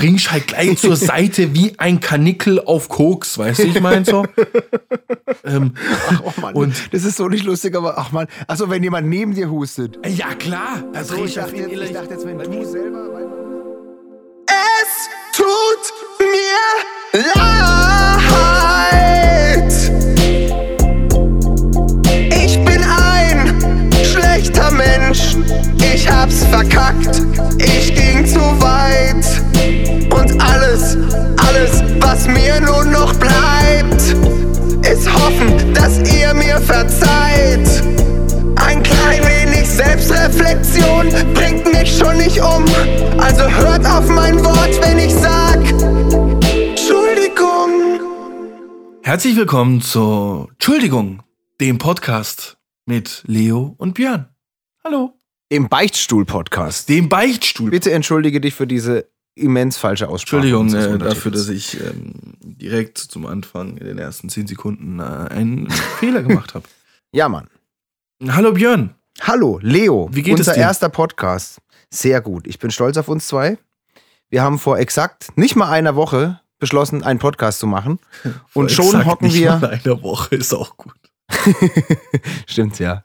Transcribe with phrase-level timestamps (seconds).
[0.00, 4.24] springst halt gleich zur Seite wie ein Kanickel auf Koks, weißt du, ich mein so.
[5.44, 5.74] ähm,
[6.10, 9.08] Ach oh Mann, Und- das ist so nicht lustig, aber ach man, also wenn jemand
[9.08, 9.98] neben dir hustet.
[10.06, 13.08] ja klar, dreh ich, dachte jetzt, ich dachte jetzt, wenn du selber.
[14.46, 15.46] Es tut
[16.18, 17.89] mir leid.
[25.92, 27.22] Ich hab's verkackt.
[27.58, 29.26] Ich ging zu weit.
[30.12, 30.96] Und alles,
[31.36, 34.00] alles, was mir nun noch bleibt,
[34.86, 37.82] ist hoffen, dass ihr mir verzeiht.
[38.56, 42.64] Ein klein wenig Selbstreflexion bringt mich schon nicht um.
[43.18, 45.58] Also hört auf mein Wort, wenn ich sag
[46.52, 48.00] Entschuldigung.
[49.02, 51.22] Herzlich willkommen zur Entschuldigung,
[51.60, 54.28] dem Podcast mit Leo und Björn.
[54.84, 55.19] Hallo.
[55.52, 56.88] Im Beichtstuhl-Podcast.
[56.88, 57.70] Dem Beichtstuhl.
[57.70, 60.46] Bitte entschuldige dich für diese immens falsche Aussprache.
[60.46, 65.02] Entschuldigung äh, dafür, dass ich ähm, direkt zum Anfang in den ersten zehn Sekunden äh,
[65.02, 66.68] einen Fehler gemacht habe.
[67.10, 67.48] Ja, Mann.
[68.28, 68.94] Hallo Björn.
[69.22, 70.08] Hallo, Leo.
[70.12, 70.60] Wie geht es unser dir?
[70.60, 71.58] erster Podcast.
[71.92, 72.46] Sehr gut.
[72.46, 73.58] Ich bin stolz auf uns zwei.
[74.28, 77.98] Wir haben vor exakt nicht mal einer Woche beschlossen, einen Podcast zu machen.
[78.54, 79.56] Und schon Exakt hocken nicht wir.
[79.56, 80.94] mal einer Woche ist auch gut.
[82.46, 83.02] Stimmt, ja.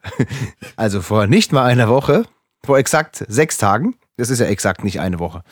[0.76, 2.24] Also vor nicht mal einer Woche,
[2.64, 3.96] vor exakt sechs Tagen.
[4.16, 5.42] Das ist ja exakt nicht eine Woche.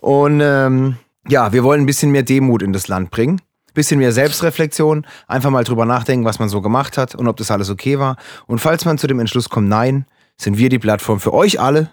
[0.00, 0.96] Und ähm,
[1.28, 3.40] ja, wir wollen ein bisschen mehr Demut in das Land bringen.
[3.72, 7.52] Bisschen mehr Selbstreflexion, einfach mal drüber nachdenken, was man so gemacht hat und ob das
[7.52, 8.16] alles okay war.
[8.46, 11.90] Und falls man zu dem Entschluss kommt, nein, sind wir die Plattform für euch alle,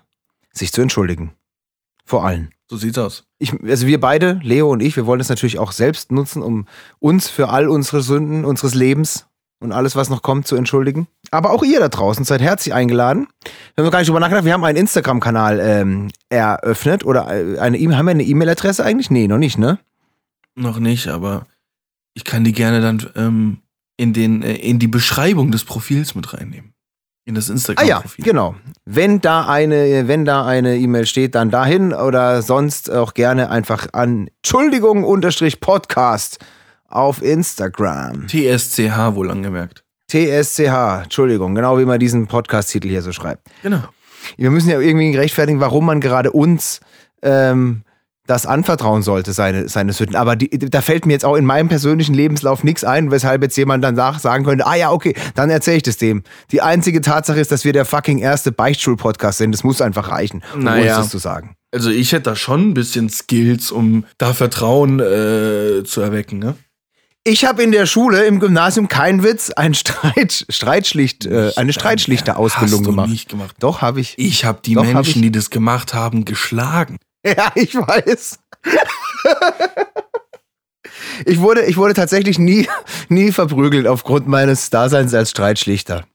[0.52, 1.34] sich zu entschuldigen.
[2.04, 2.52] Vor allen.
[2.68, 3.26] So sieht's aus.
[3.38, 6.68] Ich, also wir beide, Leo und ich, wir wollen das natürlich auch selbst nutzen, um
[7.00, 9.27] uns für all unsere Sünden unseres Lebens
[9.60, 11.08] und alles, was noch kommt, zu entschuldigen.
[11.32, 13.28] Aber auch ihr da draußen seid herzlich eingeladen.
[13.76, 17.60] Wir haben noch gar nicht drüber nachgedacht, wir haben einen Instagram-Kanal ähm, eröffnet oder äh,
[17.60, 17.98] eine E-Mail.
[17.98, 19.10] Haben wir eine E-Mail-Adresse eigentlich?
[19.10, 19.80] Nee, noch nicht, ne?
[20.56, 21.46] Noch nicht, aber
[22.14, 23.58] ich kann die gerne dann ähm,
[23.98, 26.74] in, den, äh, in die Beschreibung des Profils mit reinnehmen.
[27.26, 28.24] In das Ah ja, Instagram-Profil.
[28.24, 28.56] genau.
[28.86, 33.88] Wenn da eine, wenn da eine E-Mail steht, dann dahin oder sonst auch gerne einfach
[33.92, 36.40] an Entschuldigung-Podcast
[36.88, 38.28] auf Instagram.
[38.28, 39.84] TSCH wohl angemerkt.
[40.10, 43.48] TSCH, Entschuldigung, genau wie man diesen Podcast-Titel hier so schreibt.
[43.62, 43.84] Genau.
[44.38, 46.80] Wir müssen ja irgendwie rechtfertigen, warum man gerade uns
[47.22, 47.84] ähm,
[48.26, 50.16] das anvertrauen sollte, seine, seine Sünden.
[50.16, 53.56] Aber die, da fällt mir jetzt auch in meinem persönlichen Lebenslauf nichts ein, weshalb jetzt
[53.58, 56.24] jemand dann nach sagen könnte, ah ja, okay, dann erzähle ich das dem.
[56.52, 59.54] Die einzige Tatsache ist, dass wir der fucking erste Beichtstuhl-Podcast sind.
[59.54, 60.96] Das muss einfach reichen, um Naja.
[60.98, 61.56] uns das zu sagen.
[61.74, 66.56] Also ich hätte da schon ein bisschen Skills, um da Vertrauen äh, zu erwecken, ne?
[67.28, 72.80] Ich habe in der Schule, im Gymnasium, kein Witz, ein Streit, Streitschlicht, äh, eine Streitschlichter-Ausbildung
[72.80, 73.10] Hast du gemacht.
[73.10, 73.56] nicht gemacht.
[73.60, 74.14] Doch, habe ich.
[74.18, 75.22] Ich habe die Doch, hab Menschen, ich.
[75.24, 76.98] die das gemacht haben, geschlagen.
[77.26, 78.40] Ja, ich weiß.
[81.26, 82.70] ich, wurde, ich wurde tatsächlich nie,
[83.10, 86.06] nie verprügelt aufgrund meines Daseins als Streitschlichter.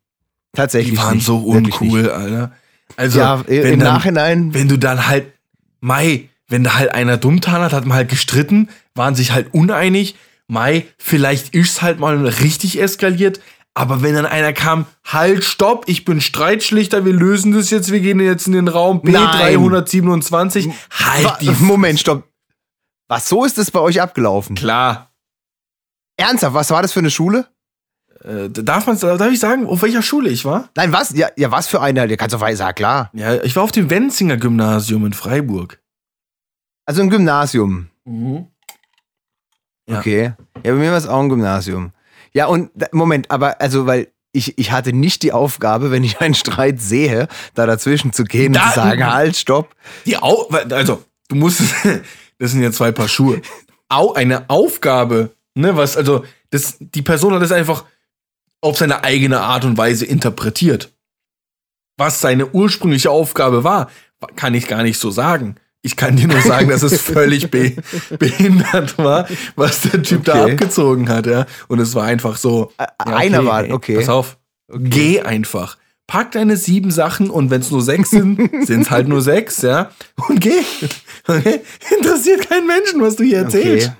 [0.54, 0.92] Tatsächlich.
[0.94, 2.10] Die waren nicht, so uncool.
[2.10, 2.52] Alter.
[2.96, 4.54] Also, Ja, wenn im dann, Nachhinein.
[4.54, 5.26] wenn du dann halt,
[5.80, 10.14] Mai, wenn da halt einer dummtan hat, hat man halt gestritten, waren sich halt uneinig.
[10.48, 13.40] Mai, vielleicht ist halt mal richtig eskaliert.
[13.74, 18.00] Aber wenn dann einer kam, halt, stopp, ich bin Streitschlichter, wir lösen das jetzt, wir
[18.00, 22.28] gehen jetzt in den Raum B327, Wa- halt die Moment, stopp.
[23.08, 24.56] Was, so ist es bei euch abgelaufen?
[24.56, 25.14] Klar.
[26.18, 27.46] Ernsthaft, was war das für eine Schule?
[28.22, 30.68] Äh, darf, man's, darf ich sagen, auf welcher Schule ich war?
[30.76, 31.10] Nein, was?
[31.16, 32.06] Ja, ja was für eine?
[32.06, 33.10] Ja, kannst du weiß, ja klar.
[33.14, 35.80] Ja, ich war auf dem Wenzinger Gymnasium in Freiburg.
[36.86, 37.88] Also ein Gymnasium.
[39.92, 39.98] Ja.
[39.98, 40.32] Okay.
[40.64, 41.92] Ja, bei mir war es auch ein Gymnasium.
[42.32, 46.34] Ja, und Moment, aber also, weil ich, ich hatte nicht die Aufgabe, wenn ich einen
[46.34, 49.74] Streit sehe, da dazwischen zu gehen Da- und zu sagen, halt, stopp.
[50.06, 51.60] Die Au also, du musst,
[52.38, 53.42] das sind ja zwei Paar Schuhe.
[53.88, 57.84] Au, eine Aufgabe, ne, was, also, das, die Person hat das einfach
[58.60, 60.90] auf seine eigene Art und Weise interpretiert.
[61.98, 63.90] Was seine ursprüngliche Aufgabe war,
[64.36, 65.56] kann ich gar nicht so sagen.
[65.84, 67.72] Ich kann dir nur sagen, dass es völlig be
[68.18, 69.26] behindert war,
[69.56, 70.52] was der Typ da Okay.
[70.52, 71.46] abgezogen hat, ja.
[71.68, 72.72] Und es war einfach so.
[72.78, 72.86] Ja,
[73.16, 73.96] einer war- okay.
[73.96, 74.38] Pass auf.
[74.72, 75.76] Geh einfach.
[76.06, 79.62] Pack deine sieben Sachen und wenn es nur sechs sind, sind es halt nur sechs,
[79.62, 79.90] ja.
[80.28, 80.60] Und geh.
[81.26, 81.60] Okay?
[81.98, 83.88] Interessiert keinen Menschen, was du hier erzählst.
[83.88, 83.96] Okay.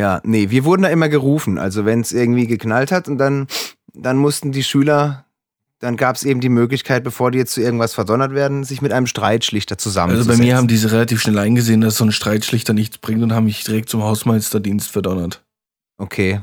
[0.00, 1.58] Ja, nee, wir wurden da immer gerufen.
[1.58, 3.46] Also wenn es irgendwie geknallt hat und dann,
[3.94, 5.25] dann mussten die Schüler,
[5.86, 8.92] dann gab es eben die Möglichkeit, bevor die jetzt zu irgendwas verdonnert werden, sich mit
[8.92, 10.38] einem Streitschlichter Also zusammenzusetzen.
[10.38, 13.44] bei mir haben diese relativ schnell eingesehen, dass so ein Streitschlichter nichts bringt und haben
[13.44, 15.44] mich direkt zum Hausmeisterdienst verdonnert.
[15.96, 16.40] Okay.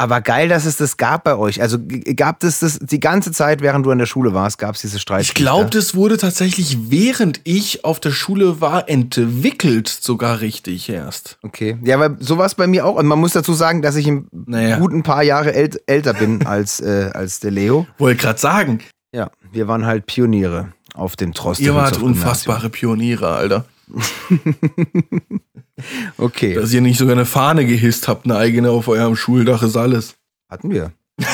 [0.00, 1.60] Aber geil, dass es das gab bei euch.
[1.60, 1.76] Also
[2.16, 4.96] gab es das die ganze Zeit, während du an der Schule warst, gab es diese
[4.96, 5.42] Ich Streitschlichter?
[5.42, 11.36] glaube, das wurde tatsächlich, während ich auf der Schule war, entwickelt sogar richtig erst.
[11.42, 11.76] Okay.
[11.84, 12.94] Ja, weil so war es bei mir auch.
[12.96, 14.78] Und man muss dazu sagen, dass ich ein Naja.
[14.78, 17.86] guten paar Jahre ält älter bin als, äh, als der Leo.
[17.98, 18.78] Wollte gerade sagen,
[19.14, 21.60] Ja, wir waren halt Pioniere auf dem Trost.
[21.60, 23.66] ihr wart unfassbare Pioniere, Alter.
[26.18, 26.54] Okay.
[26.54, 30.16] Dass ihr nicht sogar eine Fahne gehisst habt, eine eigene auf eurem Schuldach ist alles.
[30.48, 30.92] Hatten wir.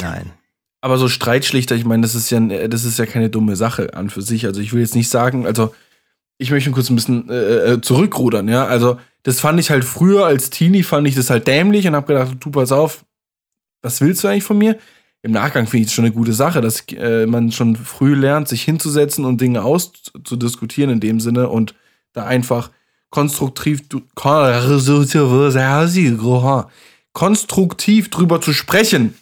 [0.00, 0.32] Nein.
[0.80, 4.10] Aber so Streitschlichter, ich meine, das ist ja, das ist ja keine dumme Sache an
[4.10, 4.46] für sich.
[4.46, 5.74] Also ich will jetzt nicht sagen, also
[6.38, 8.66] ich möchte kurz ein bisschen äh, äh, zurückrudern, ja.
[8.66, 12.06] Also das fand ich halt früher als Teenie, fand ich das halt dämlich und hab
[12.06, 13.04] gedacht, du pass auf,
[13.82, 14.78] was willst du eigentlich von mir?
[15.22, 18.46] Im Nachgang finde ich es schon eine gute Sache, dass äh, man schon früh lernt,
[18.46, 21.74] sich hinzusetzen und Dinge auszudiskutieren in dem Sinne und
[22.12, 22.70] da einfach
[23.10, 23.82] konstruktiv,
[27.12, 29.14] konstruktiv drüber zu sprechen.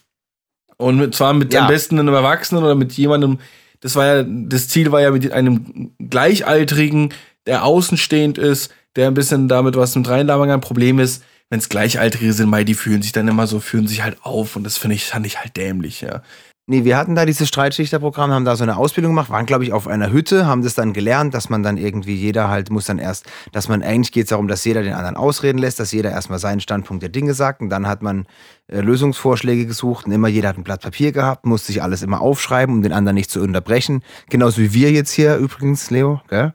[0.76, 1.62] Und mit, zwar mit Ja.
[1.62, 3.38] am besten einem Erwachsenen oder mit jemandem,
[3.80, 7.12] das war ja, das Ziel war ja mit einem Gleichaltrigen,
[7.46, 10.60] der außenstehend ist, der ein bisschen damit was mit reinlabern kann.
[10.60, 14.02] Problem ist, wenn es Gleichaltrige sind, Mai, die fühlen sich dann immer so, fühlen sich
[14.02, 16.22] halt auf und das finde ich, fand ich halt dämlich, ja.
[16.66, 19.74] Nee, wir hatten da dieses Streitschichterprogramm, haben da so eine Ausbildung gemacht, waren, glaube ich,
[19.74, 22.98] auf einer Hütte, haben das dann gelernt, dass man dann irgendwie jeder halt muss dann
[22.98, 26.10] erst, dass man eigentlich geht es darum, dass jeder den anderen ausreden lässt, dass jeder
[26.10, 28.26] erstmal seinen Standpunkt der Dinge sagt und dann hat man
[28.68, 32.22] äh, Lösungsvorschläge gesucht und immer jeder hat ein Blatt Papier gehabt, musste sich alles immer
[32.22, 34.02] aufschreiben, um den anderen nicht zu unterbrechen.
[34.30, 36.54] Genauso wie wir jetzt hier übrigens, Leo, gell?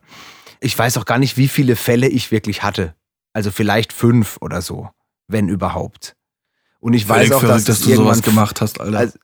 [0.60, 2.96] Ich weiß auch gar nicht, wie viele Fälle ich wirklich hatte.
[3.34, 4.90] Also vielleicht fünf oder so,
[5.28, 6.16] wenn überhaupt.
[6.80, 8.98] Und ich weiß Völlig auch, dass, verrückt, dass du sowas gemacht hast, Alter.
[8.98, 9.20] Also,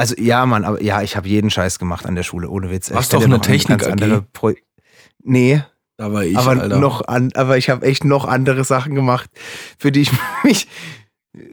[0.00, 2.90] also ja, Mann, aber ja, ich habe jeden Scheiß gemacht an der Schule, ohne Witz.
[2.90, 3.38] Warst Ich du auch eine
[3.86, 4.52] andere Pro
[5.22, 5.62] Nee,
[5.98, 6.78] da war ich, aber Alter.
[6.78, 9.28] noch an, aber ich habe echt noch andere Sachen gemacht,
[9.78, 10.10] für die ich
[10.42, 10.68] mich,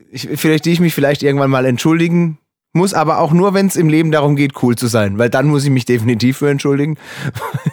[0.10, 2.38] ich, vielleicht die ich mich vielleicht irgendwann mal entschuldigen
[2.72, 5.48] muss, aber auch nur, wenn es im Leben darum geht, cool zu sein, weil dann
[5.48, 6.98] muss ich mich definitiv für entschuldigen.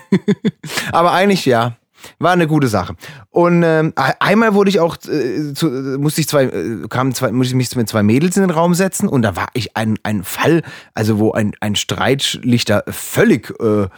[0.93, 1.77] aber eigentlich ja.
[2.19, 2.95] War eine gute Sache.
[3.31, 7.15] Und ähm, e- einmal wurde ich auch, äh, zu, äh, musste ich zwei, äh, kamen
[7.15, 9.77] zwei, musste ich mich mit zwei Mädels in den Raum setzen und da war ich
[9.77, 10.63] ein, ein Fall,
[10.95, 13.89] also wo ein, ein Streitschlichter völlig äh,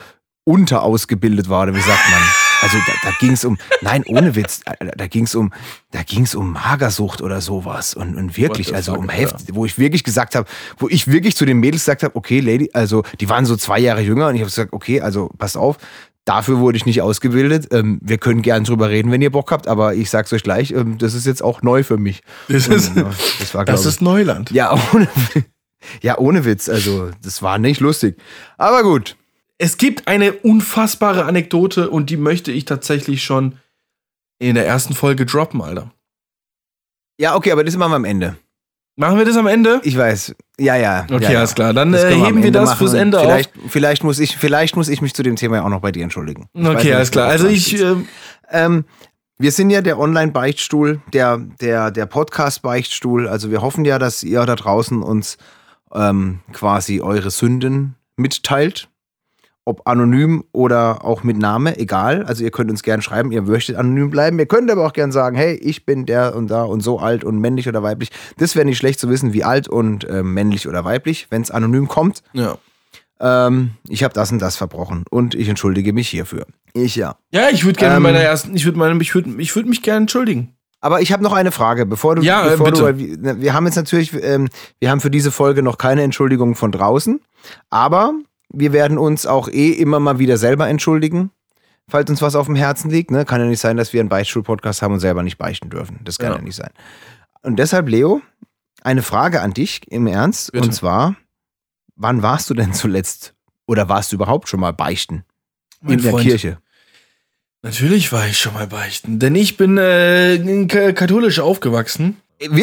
[0.44, 2.22] unterausgebildet war, oder wie sagt man?
[2.62, 5.52] Also da, da ging es um, nein, ohne Witz, da, da ging es um,
[5.90, 9.08] da ging es um Magersucht oder sowas und, und wirklich, also um.
[9.08, 10.48] Heft, wo ich wirklich gesagt habe,
[10.78, 13.78] wo ich wirklich zu den Mädels gesagt habe, okay, Lady, also die waren so zwei
[13.80, 15.78] Jahre jünger und ich habe gesagt, okay, also passt auf,
[16.26, 17.68] dafür wurde ich nicht ausgebildet.
[17.72, 20.72] Ähm, wir können gern drüber reden, wenn ihr Bock habt, aber ich sag's euch gleich,
[20.72, 22.22] ähm, das ist jetzt auch neu für mich.
[22.48, 24.50] das Und, ist, ja, das war, das ist Neuland.
[24.50, 25.08] ja, ohne,
[26.02, 28.18] ja, ohne Witz, also das war nicht lustig.
[28.58, 29.16] Aber gut.
[29.58, 33.58] Es gibt eine unfassbare Anekdote und die möchte ich tatsächlich schon
[34.38, 35.90] in der ersten Folge droppen, Alter.
[37.18, 38.36] Ja, okay, aber das machen wir am Ende.
[38.96, 39.80] Machen wir das am Ende?
[39.84, 40.34] Ich weiß.
[40.58, 41.04] Ja, ja.
[41.10, 41.38] Okay, ja, ja.
[41.38, 41.74] alles klar.
[41.74, 43.24] Dann äh, heben wir das machen fürs Ende auf.
[43.24, 45.92] vielleicht, Vielleicht muss, ich, vielleicht muss ich mich zu dem Thema ja auch noch bei
[45.92, 46.48] dir entschuldigen.
[46.54, 47.28] Ich Okay, alles klar.
[47.28, 48.08] Also ich, ähm,
[48.50, 48.84] Ähm,
[49.38, 53.28] wir sind ja der Online-Beichtstuhl, der, der, der Podcast-Beichtstuhl.
[53.28, 55.36] Also wir hoffen ja, dass ihr da draußen uns
[55.92, 58.88] ähm, quasi eure Sünden mitteilt.
[59.68, 62.22] Ob anonym oder auch mit Name, egal.
[62.24, 64.38] Also ihr könnt uns gern schreiben, ihr möchtet anonym bleiben.
[64.38, 67.24] Ihr könnt aber auch gern sagen, hey, ich bin der und da und so alt
[67.24, 68.10] und männlich oder weiblich.
[68.38, 71.50] Das wäre nicht schlecht zu wissen, wie alt und ähm, männlich oder weiblich, wenn es
[71.50, 72.22] anonym kommt.
[72.32, 72.56] ja.
[73.18, 76.44] Ähm, ich habe das und das verbrochen und ich entschuldige mich hierfür.
[76.74, 77.16] Ich ja.
[77.30, 79.70] Ja, ich würde gerne Ähm, bei der ersten, ich würde meine, ich würde, ich würde
[79.70, 80.52] mich gerne entschuldigen.
[80.82, 82.92] Aber ich habe noch eine Frage, bevor du, Ja, äh, bevor bitte.
[82.92, 84.48] du, wir haben jetzt natürlich, ähm,
[84.80, 87.20] wir haben für diese Folge noch keine Entschuldigung von draußen,
[87.70, 88.12] aber
[88.52, 91.30] wir werden uns auch eh immer mal wieder selber entschuldigen,
[91.88, 93.10] falls uns was auf dem Herzen liegt.
[93.10, 93.24] Ne?
[93.24, 96.00] Kann ja nicht sein, dass wir einen Beichtstuhl-Podcast haben und selber nicht beichten dürfen.
[96.04, 96.42] Das kann ja, Ja.
[96.42, 96.70] nicht sein.
[97.42, 98.22] Und deshalb, Leo,
[98.82, 100.52] eine Frage an dich im Ernst.
[100.52, 100.64] Bitte.
[100.66, 101.16] Und zwar,
[101.96, 103.34] wann warst du denn zuletzt
[103.66, 105.24] oder warst du überhaupt schon mal beichten?
[105.80, 106.26] Mein in der Freund.
[106.26, 106.58] Kirche.
[107.62, 112.16] Natürlich war ich schon mal beichten, denn ich bin äh, katholisch aufgewachsen.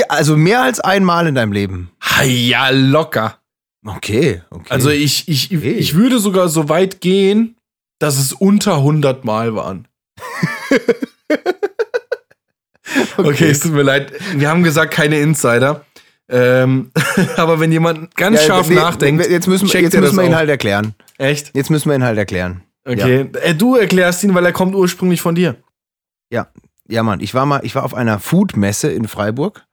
[0.08, 1.92] Also mehr als einmal in deinem Leben.
[2.02, 3.40] Ha, ja, locker.
[3.86, 4.66] Okay, okay.
[4.70, 5.72] Also ich, ich, Okay.
[5.74, 7.58] ich würde sogar so weit gehen,
[8.00, 9.88] dass es unter 100 Mal waren.
[13.18, 13.50] okay.
[13.50, 14.14] es tut mir leid.
[14.36, 15.86] Wir haben gesagt, keine Insider.
[16.30, 16.92] Ähm,
[17.38, 20.50] aber wenn jemand ganz Ja, scharf nee, nachdenkt, Jetzt müssen, jetzt müssen wir ihn halt
[20.50, 20.96] erklären.
[21.18, 21.52] echt?
[21.54, 22.64] Jetzt müssen wir ihn halt erklären.
[22.86, 23.30] Okay.
[23.42, 25.58] Äh, du erklärst ihn, weil er kommt ursprünglich von dir.
[26.90, 29.66] Ja, Mann, ich war mal, ich war auf einer Food-Messe in Freiburg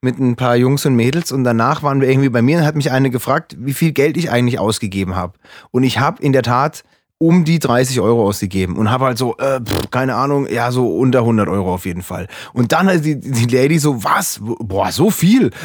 [0.00, 2.76] mit ein paar Jungs und Mädels und danach waren wir irgendwie bei mir und hat
[2.76, 5.34] mich eine gefragt, wie viel Geld ich eigentlich ausgegeben habe.
[5.70, 6.84] Und ich habe in der Tat
[7.18, 10.96] um die 30 Euro ausgegeben und habe halt so, äh, pff, keine Ahnung, ja, so
[10.96, 12.28] unter 100 Euro auf jeden Fall.
[12.52, 14.40] Und dann halt die, die Lady so, was?
[14.40, 15.50] Boah, so viel?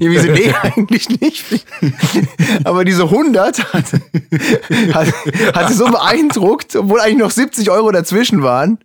[0.00, 1.44] Irgendwie so, nee, eigentlich nicht.
[2.64, 3.92] Aber diese 100 hat,
[4.92, 5.14] hat,
[5.54, 8.78] hat sie so beeindruckt, obwohl eigentlich noch 70 Euro dazwischen waren.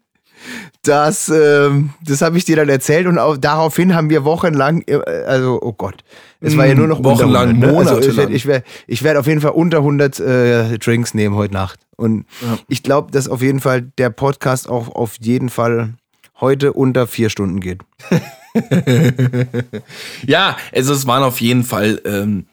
[0.84, 4.96] Das, ähm, das habe ich dir dann erzählt und auch, daraufhin haben wir wochenlang, äh,
[5.26, 6.04] also, oh Gott,
[6.42, 7.78] es war ja nur noch unter Wochenlang, 100, ne?
[7.78, 11.36] Also ich werde ich werd, ich werd auf jeden Fall unter 100 äh, Drinks nehmen
[11.36, 11.80] heute Nacht.
[11.96, 12.58] Und Ja.
[12.68, 15.94] ich glaube, dass auf jeden Fall der Podcast auch auf jeden Fall
[16.42, 17.80] heute unter vier Stunden geht.
[20.28, 22.46] Ja, also es waren auf jeden Fall ähm,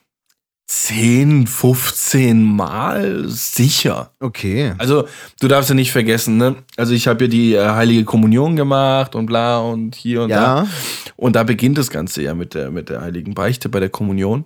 [0.73, 4.13] 10, 15 Mal sicher.
[4.21, 4.73] Okay.
[4.79, 5.09] Also,
[5.41, 6.55] du darfst ja nicht vergessen, ne?
[6.77, 10.63] Also, ich habe ja die äh, Heilige Kommunion gemacht und bla und hier und Ja.
[10.63, 10.69] da.
[11.17, 14.45] Und da beginnt das Ganze ja mit der, mit der Heiligen Beichte bei der Kommunion.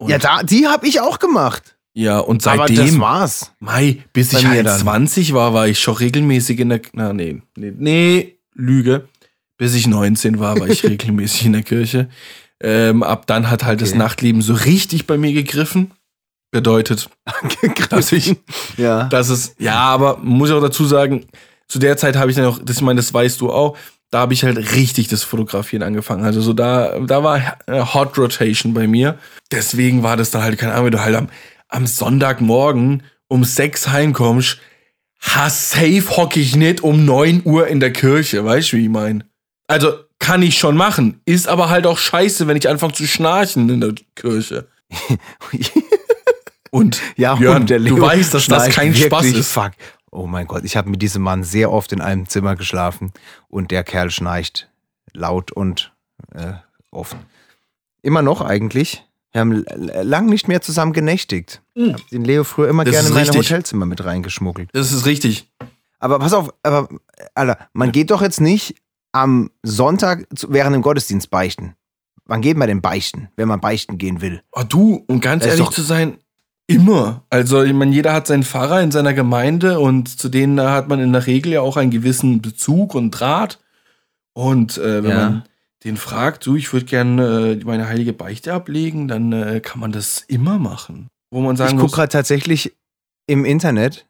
[0.00, 1.76] Und, Ja, da, die habe ich auch gemacht.
[1.94, 3.52] ja, und Aber das seitdem, war's.
[3.58, 4.78] Mai, bis ich halt dann.
[4.78, 9.08] 20 war, war ich schon regelmäßig in der, na, nee, nee, nee, Lüge.
[9.56, 12.08] Bis ich 19 war, war ich regelmäßig in der Kirche.
[12.60, 13.98] Ähm, ab dann hat halt das Okay.
[13.98, 15.92] Nachtleben so richtig bei mir gegriffen.
[16.50, 17.08] Bedeutet,
[17.90, 18.36] dass ich,
[18.78, 19.04] Ja.
[19.04, 21.26] dass es, ja, aber muss ich auch dazu sagen,
[21.68, 23.76] zu der Zeit habe ich dann auch, das, ich meine, das weißt du auch,
[24.10, 26.24] da habe ich halt richtig das Fotografieren angefangen.
[26.24, 29.18] Also so da, da war äh, Hot Rotation bei mir.
[29.52, 31.28] Deswegen war das dann halt, keine Ahnung, wenn du halt am,
[31.68, 34.58] am Sonntagmorgen um sechs heimkommst,
[35.20, 38.88] ha, safe hocke ich nicht um 9 Uhr in der Kirche, weißt du, wie ich
[38.88, 39.26] meine?
[39.66, 43.68] Also kann ich schon machen, ist aber halt auch scheiße, wenn ich anfange zu schnarchen
[43.68, 44.68] in der Kirche.
[46.70, 49.52] Und Ja, Björn, und der du weißt, dass das kein Spaß ist.
[49.52, 49.72] Fuck.
[50.10, 53.12] Oh mein Gott, ich habe mit diesem Mann sehr oft in einem Zimmer geschlafen
[53.48, 54.68] und der Kerl schnarcht
[55.12, 55.92] laut und
[56.34, 56.52] äh,
[56.90, 57.16] oft.
[58.02, 59.04] Immer noch eigentlich.
[59.32, 59.64] Wir haben
[60.02, 61.62] lang nicht mehr zusammen genächtigt.
[61.74, 61.84] Mhm.
[61.86, 63.50] Ich hab den Leo früher immer Das gerne in meine richtig.
[63.50, 64.70] Hotelzimmer mit reingeschmuggelt.
[64.72, 65.50] Das ist richtig.
[65.98, 66.88] Aber pass auf, aber
[67.34, 68.76] Alter, man geht doch jetzt nicht
[69.12, 71.74] am Sonntag während dem Gottesdienst beichten.
[72.26, 74.42] Wann geht man denn beichten, wenn man beichten gehen will?
[74.52, 76.18] Oh, du, um ganz Das ehrlich zu sein,
[76.66, 77.24] immer.
[77.30, 81.00] Also, ich meine, jeder hat seinen Pfarrer in seiner Gemeinde und zu denen hat man
[81.00, 83.58] in der Regel ja auch einen gewissen Bezug und Draht.
[84.34, 85.16] Und äh, wenn Ja.
[85.30, 85.44] man
[85.84, 89.92] den fragt, du, ich würde gerne äh, meine heilige Beichte ablegen, dann äh, kann man
[89.92, 91.08] das immer machen.
[91.30, 92.76] Wo man sagen ich gucke gerade tatsächlich
[93.26, 94.06] im Internet,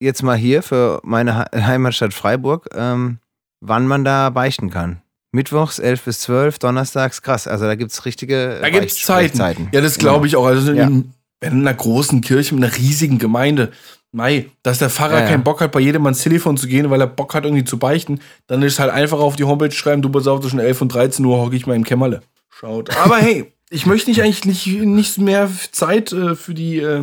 [0.00, 3.18] jetzt mal hier für meine He- Heimatstadt Freiburg, ähm,
[3.60, 5.00] wann man da beichten kann.
[5.32, 7.46] Mittwochs 11 bis 12, donnerstags, krass.
[7.46, 9.38] Also da gibt es richtige Da gibt's Zeiten.
[9.38, 9.68] Beichtzeiten.
[9.72, 10.46] Ja, das glaube ich auch.
[10.46, 10.86] Also Ja.
[10.86, 13.72] in, in einer großen Kirche mit einer riesigen Gemeinde,
[14.10, 15.26] Mei, dass der Pfarrer Ja, ja.
[15.26, 17.78] keinen Bock hat, bei jedem ans Telefon zu gehen, weil er Bock hat, irgendwie zu
[17.78, 20.94] beichten, dann ist halt einfach auf die Homepage schreiben, du pass auf, zwischen 11 und
[20.94, 22.22] 13 Uhr hocke ich mal im Kämmerle.
[22.48, 22.96] Schaut.
[22.96, 27.02] Aber hey, ich möchte nicht eigentlich nicht, nicht mehr Zeit äh, für die, äh,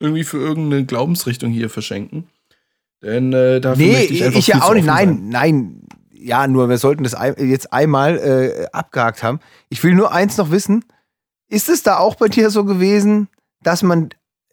[0.00, 2.24] irgendwie für irgendeine Glaubensrichtung hier verschenken.
[3.02, 4.84] Denn äh, dafür Nee, möchte ich ich, einfach ja viel zu auch nicht.
[4.86, 5.28] Nein, sein.
[5.30, 5.80] nein.
[6.24, 9.40] Ja, nur wir sollten das jetzt einmal äh, abgehakt haben.
[9.68, 10.84] Ich will nur eins noch wissen.
[11.48, 13.28] Ist es da auch bei dir so gewesen,
[13.62, 14.08] dass man,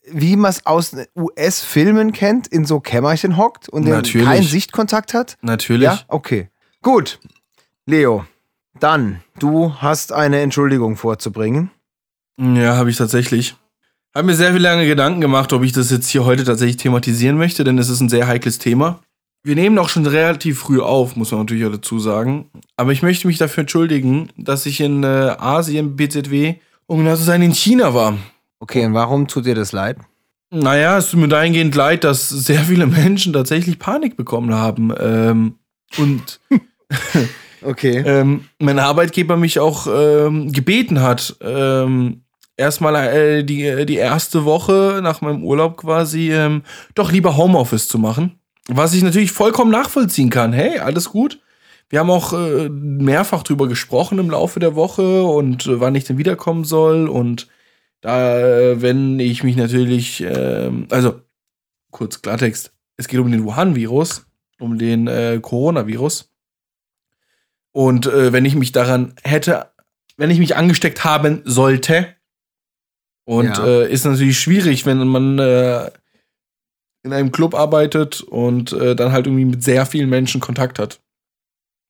[0.06, 5.38] wie man es aus US-Filmen kennt, in so Kämmerchen hockt und keinen Sichtkontakt hat?
[5.42, 5.86] Natürlich.
[5.86, 6.50] Ja, okay.
[6.82, 7.20] Gut.
[7.86, 8.25] Leo,
[8.82, 11.72] dann, du hast eine Entschuldigung vorzubringen.
[12.38, 13.56] Ja, habe ich tatsächlich.
[14.13, 17.38] Habe mir sehr viel lange Gedanken gemacht, ob ich das jetzt hier heute tatsächlich thematisieren
[17.38, 19.00] möchte, denn es ist ein sehr heikles Thema.
[19.43, 22.50] Wir nehmen auch schon relativ früh auf, muss man natürlich auch dazu sagen.
[22.77, 26.55] Aber ich möchte mich dafür entschuldigen, dass ich in äh, Asien, BZW,
[26.86, 28.17] um genau zu sein, in China war.
[28.60, 29.98] Okay, und warum tut dir das leid?
[30.51, 34.93] Naja, es tut mir dahingehend leid, dass sehr viele Menschen tatsächlich Panik bekommen haben.
[35.00, 35.55] Ähm,
[35.98, 36.39] und
[37.63, 38.03] Okay.
[38.05, 42.24] ähm, mein Arbeitgeber mich auch ähm, gebeten hat, ähm,
[42.57, 46.63] erstmal äh, die, die erste Woche nach meinem Urlaub quasi ähm,
[46.95, 48.40] doch lieber Homeoffice zu machen.
[48.68, 50.53] Was ich natürlich vollkommen nachvollziehen kann.
[50.53, 51.39] Hey, alles gut.
[51.89, 56.06] Wir haben auch äh, mehrfach drüber gesprochen im Laufe der Woche und äh, wann ich
[56.06, 57.10] denn wiederkommen soll.
[57.10, 57.48] Und
[58.00, 61.22] da, äh, wenn ich mich natürlich, ähm, also
[61.91, 64.25] kurz Klartext, es geht um den Wuhan-Virus,
[64.60, 66.32] um den äh, Coronavirus.
[67.74, 69.72] Und äh, wenn ich mich daran hätte,
[70.18, 72.15] wenn ich mich angesteckt haben sollte,
[73.24, 73.65] und Ja.
[73.65, 75.91] äh, ist natürlich schwierig, wenn man äh,
[77.03, 81.00] in einem Club arbeitet und äh, dann halt irgendwie mit sehr vielen Menschen Kontakt hat.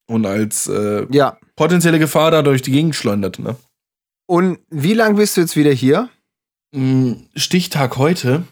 [0.10, 1.38] Und als äh, Ja.
[1.56, 3.39] potenzielle Gefahr da durch die Gegend schleudert.
[3.39, 3.56] Ne?
[4.27, 6.10] Und wie lange bist du jetzt wieder hier?
[6.74, 8.44] Mm, Stichtag heute.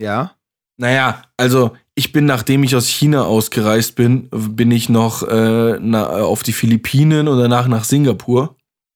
[0.00, 0.32] Ja.
[0.78, 6.06] Naja, also ich bin, nachdem ich aus China ausgereist bin, bin ich noch äh, na,
[6.06, 8.54] auf die Philippinen und danach nach Singapur.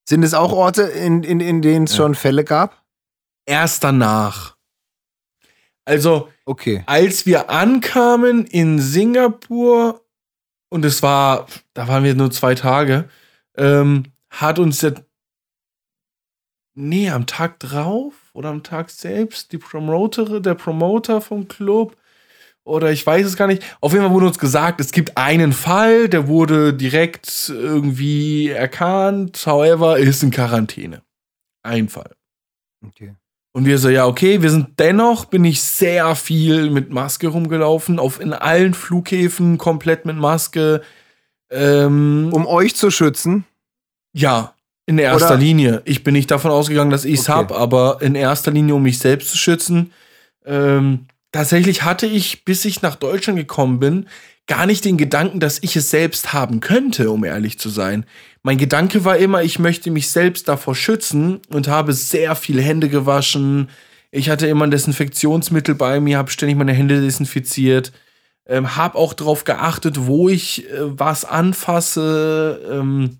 [0.08, 1.96] Sind es auch Orte, in, in, in denen es Ja.
[1.98, 2.84] schon Fälle gab?
[3.46, 4.56] Erst danach.
[5.90, 6.84] Also, Okay.
[6.86, 10.04] als wir ankamen in Singapur,
[10.68, 13.08] und es war, da waren wir nur zwei Tage,
[13.56, 15.04] ähm, hat uns der,
[16.74, 21.96] nee, am Tag drauf oder am Tag selbst, die Promoterin, der Promoter vom Club,
[22.62, 23.64] oder ich weiß es gar nicht.
[23.80, 29.42] Auf jeden Fall wurde uns gesagt, es gibt einen Fall, der wurde direkt irgendwie erkannt,
[29.44, 31.02] however, ist in Quarantäne.
[31.64, 32.14] Ein Fall.
[32.86, 33.16] okay.
[33.60, 37.98] Und wir so, ja, okay, wir sind dennoch, bin ich sehr viel mit Maske rumgelaufen,
[37.98, 40.80] auf in allen Flughäfen komplett mit Maske.
[41.50, 43.44] Ähm, Um euch zu schützen.
[44.14, 44.54] ja,
[44.86, 45.82] in erster Oder- Linie.
[45.84, 47.32] Ich bin nicht davon ausgegangen, dass ich es Okay.
[47.38, 49.92] hab, aber in erster Linie, um mich selbst zu schützen.
[50.46, 54.06] Ähm, tatsächlich hatte ich, bis ich nach Deutschland gekommen bin,
[54.46, 58.04] gar nicht den Gedanken, dass ich es selbst haben könnte, um ehrlich zu sein.
[58.42, 62.88] Mein Gedanke war immer, ich möchte mich selbst davor schützen und habe sehr viele Hände
[62.88, 63.68] gewaschen.
[64.10, 67.92] Ich hatte immer ein Desinfektionsmittel bei mir, habe ständig meine Hände desinfiziert.
[68.46, 72.60] Ähm, habe auch darauf geachtet, wo ich äh, was anfasse.
[72.68, 73.18] Ähm,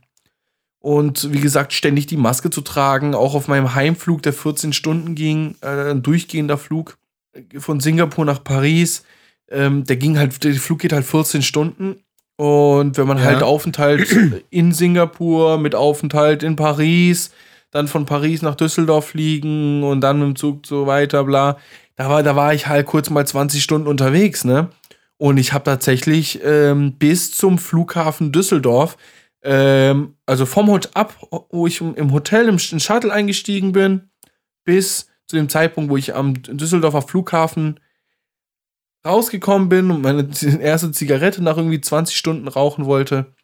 [0.81, 3.15] und wie gesagt, ständig die Maske zu tragen.
[3.15, 6.99] Auch auf meinem Heimflug, der 14 Stunden ging, äh, ein durchgehender Flug
[7.33, 9.05] äh, von Singapur nach Paris.
[9.51, 11.97] Ähm, der ging halt, der Flug geht halt 14 Stunden.
[12.37, 13.25] Und wenn man Ja.
[13.25, 14.17] halt Aufenthalt
[14.51, 17.33] in Singapur mit Aufenthalt in Paris,
[17.71, 21.59] dann von Paris nach Düsseldorf fliegen und dann mit dem Zug so weiter, bla.
[21.97, 24.71] Da war, da war ich halt kurz mal 20 Stunden unterwegs, ne?
[25.19, 28.97] Und ich habe tatsächlich ähm, bis zum Flughafen Düsseldorf,
[29.43, 31.15] ähm, also vom Hotel ab,
[31.51, 34.09] wo ich im Hotel im Sh- Shuttle eingestiegen bin,
[34.65, 37.81] bis zu dem Zeitpunkt, wo ich am Düsseldorfer Flughafen
[39.07, 40.29] rausgekommen bin und meine
[40.61, 43.35] erste Zigarette nach irgendwie 20 Stunden rauchen wollte,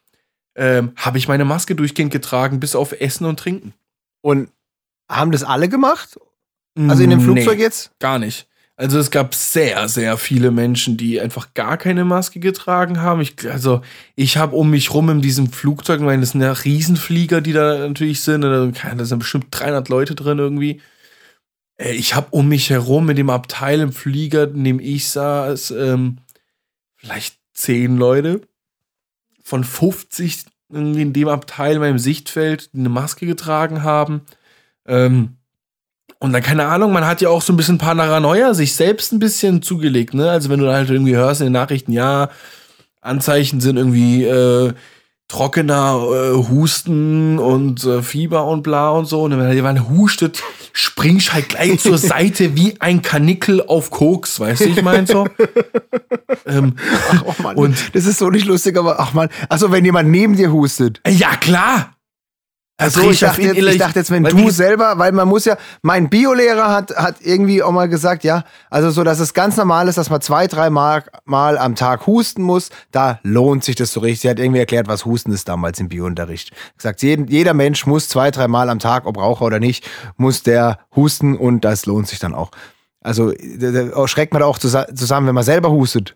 [0.55, 3.73] ähm, habe ich meine Maske durchgehend getragen, bis auf Essen und Trinken.
[4.21, 4.49] Und
[5.09, 6.19] haben das alle gemacht?
[6.77, 7.63] Also in dem Flugzeug Nee.
[7.63, 7.91] jetzt?
[7.99, 8.47] Gar nicht.
[8.75, 13.21] Also es gab sehr, sehr viele Menschen, die einfach gar keine Maske getragen haben.
[13.21, 13.81] Ich, also
[14.15, 17.53] ich habe um mich rum in diesem Flugzeug, ich meine, das sind ja Riesenflieger, die
[17.53, 18.41] da natürlich sind.
[18.41, 20.81] Da da sind bestimmt 300 Leute drin irgendwie.
[21.77, 25.71] Äh, Ich habe um mich herum mit dem Abteil im Flieger, in dem ich saß,
[25.71, 26.17] ähm,
[26.95, 28.41] vielleicht 10 Leute
[29.43, 34.21] von 50 irgendwie in dem Abteil in meinem Sichtfeld, die eine Maske getragen haben.
[34.85, 35.37] Ähm,
[36.19, 39.19] und dann, keine Ahnung, man hat ja auch so ein bisschen Paranoia sich selbst ein
[39.19, 40.29] bisschen zugelegt, ne?
[40.31, 42.29] Also wenn du halt irgendwie hörst in den Nachrichten, ja,
[43.01, 44.73] Anzeichen sind irgendwie äh,
[45.27, 49.23] trockener äh, Husten und äh, Fieber und bla und so.
[49.23, 50.41] Und wenn jemand hustet,
[50.73, 55.27] springst halt gleich zur Seite wie ein Kanickel auf Koks, weißt du, ich mein so.
[56.45, 56.75] ähm,
[57.25, 60.35] Oh Mann, Und- das ist so nicht lustig, aber ach man, also wenn jemand neben
[60.37, 61.01] dir hustet.
[61.03, 61.93] äh, ja, klar.
[62.79, 65.45] Also dreh ich dachte, ihn jetzt, ich dachte jetzt, wenn du selber, weil man muss
[65.45, 69.57] ja, mein Biolehrer hat, hat irgendwie auch mal gesagt, ja, also so, dass es ganz
[69.57, 73.75] normal ist, dass man zwei, drei Mal, mal am Tag husten muss, da lohnt sich
[73.75, 74.21] das so richtig.
[74.21, 76.51] Sie hat irgendwie erklärt, was Husten ist damals im Biounterricht.
[76.77, 80.43] Gesagt, jeden, jeder Mensch muss zwei, drei Mal am Tag, ob Raucher oder nicht, muss
[80.43, 82.51] der husten und das lohnt sich dann auch.
[83.01, 86.15] Also da, da schreckt man da auch zusa- zusammen, wenn man selber hustet.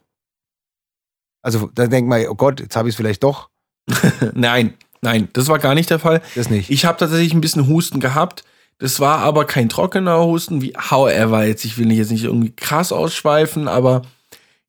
[1.41, 3.49] Also da denkt man, oh Gott, jetzt habe ich es vielleicht doch.
[4.33, 6.21] Nein, nein, das war gar nicht der Fall.
[6.35, 6.69] Das nicht.
[6.69, 8.43] Ich habe tatsächlich ein bisschen Husten gehabt.
[8.79, 12.51] Das war aber kein trockener Husten, wie however, jetzt, ich will nicht jetzt nicht irgendwie
[12.55, 14.01] krass ausschweifen, aber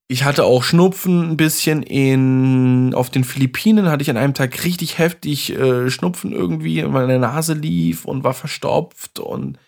[0.07, 4.65] ich hatte auch Schnupfen ein bisschen in auf den Philippinen hatte ich an einem Tag
[4.65, 9.59] richtig heftig äh, Schnupfen irgendwie, meine Nase lief und war verstopft und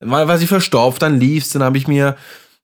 [0.00, 2.16] mal war sie verstopft, dann lief's, dann habe ich mir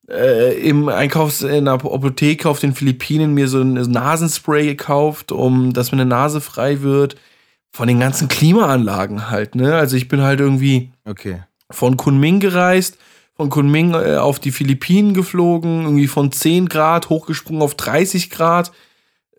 [0.09, 5.71] äh, im Einkaufs in der Apotheke auf den Philippinen mir so ein Nasenspray gekauft, um
[5.71, 7.15] dass meine Nase frei wird
[7.71, 9.75] von den ganzen Klimaanlagen halt, ne?
[9.75, 11.43] Also ich bin halt irgendwie Okay.
[11.71, 12.97] von Kunming gereist,
[13.35, 18.71] von Kunming äh, auf die Philippinen geflogen, irgendwie von 10 Grad hochgesprungen auf 30 Grad.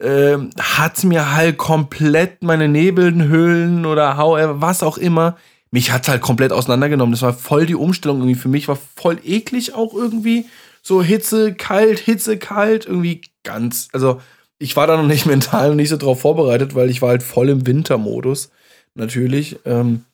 [0.01, 5.37] Ähm, hat mir halt komplett meine Nebelhöhlen oder however, was auch immer,
[5.71, 7.13] mich hat's halt komplett auseinandergenommen.
[7.13, 10.47] Das war voll die Umstellung irgendwie für mich, war voll eklig auch irgendwie.
[10.83, 14.21] So Hitze, kalt, Hitze, kalt, irgendwie ganz, also
[14.61, 17.25] ich war da noch nicht mental noch nicht so drauf vorbereitet, weil ich war halt
[17.25, 18.51] voll im Wintermodus,
[18.95, 19.59] natürlich.
[19.65, 20.05] Ähm,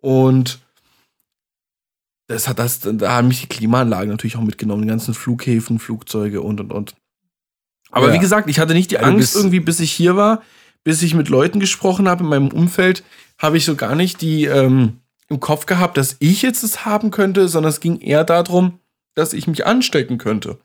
[0.00, 0.60] und
[2.28, 6.42] das hat das, da haben mich die Klimaanlagen natürlich auch mitgenommen, die ganzen Flughäfen, Flugzeuge
[6.42, 6.94] und und und.
[7.90, 8.14] Aber Ja.
[8.14, 10.42] wie gesagt, ich hatte nicht die Also Angst irgendwie, bis ich hier war,
[10.84, 13.02] bis ich mit Leuten gesprochen habe in meinem Umfeld,
[13.36, 17.10] habe ich so gar nicht die ähm, im Kopf gehabt, dass ich jetzt es haben
[17.10, 18.78] könnte, sondern es ging eher darum,
[19.14, 20.58] dass ich mich anstecken könnte.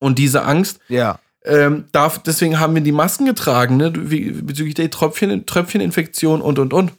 [0.00, 1.18] Und diese Angst, Ja.
[1.48, 6.58] Ähm, darf, deswegen haben wir die Masken getragen, ne, wie, bezüglich der Tröpfchen, Tröpfcheninfektion und
[6.58, 6.92] und und.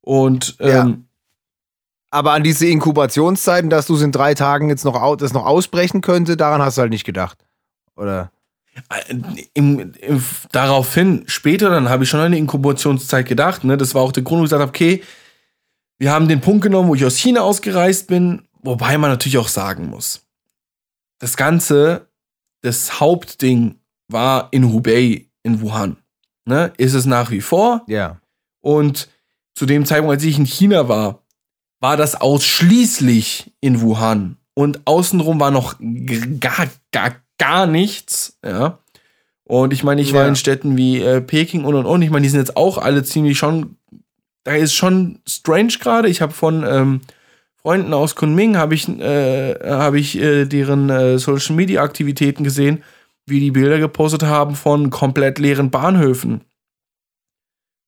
[0.00, 0.82] Und Ja.
[0.82, 1.04] ähm,
[2.10, 6.00] Aber an diese Inkubationszeiten, dass du es in drei Tagen jetzt noch, das noch ausbrechen
[6.00, 7.44] könnte, daran hast du halt nicht gedacht.
[7.96, 8.30] Oder?
[9.08, 13.64] Im, im, daraufhin, später, dann habe ich schon an die Inkubationszeit gedacht.
[13.64, 13.76] Ne?
[13.76, 15.02] Das war auch der Grund, wo ich gesagt habe, okay,
[15.98, 19.48] wir haben den Punkt genommen, wo ich aus China ausgereist bin, wobei man natürlich auch
[19.48, 20.26] sagen muss,
[21.18, 22.08] das Ganze,
[22.62, 23.76] das Hauptding
[24.08, 25.96] war in Hubei, in Wuhan.
[26.44, 26.72] Ne?
[26.76, 27.82] Ist es nach wie vor.
[27.86, 28.20] Ja.
[28.60, 29.08] Und
[29.54, 31.22] zu dem Zeitpunkt, als ich in China war,
[31.80, 34.36] war das ausschließlich in Wuhan.
[34.54, 35.76] Und außenrum war noch
[36.40, 38.38] gar, gar, gar nichts.
[38.44, 38.78] Ja.
[39.44, 40.28] Und ich meine, ich war Ja.
[40.28, 42.02] in Städten wie äh, Peking und und und.
[42.02, 43.76] Ich meine, die sind jetzt auch alle ziemlich schon.
[44.44, 46.08] Da ist schon strange gerade.
[46.08, 47.00] Ich habe von ähm,
[47.66, 52.84] Freunden aus Kunming habe ich, äh, habe ich äh, deren äh, Social Media Aktivitäten gesehen,
[53.26, 56.44] wie die Bilder gepostet haben von komplett leeren Bahnhöfen.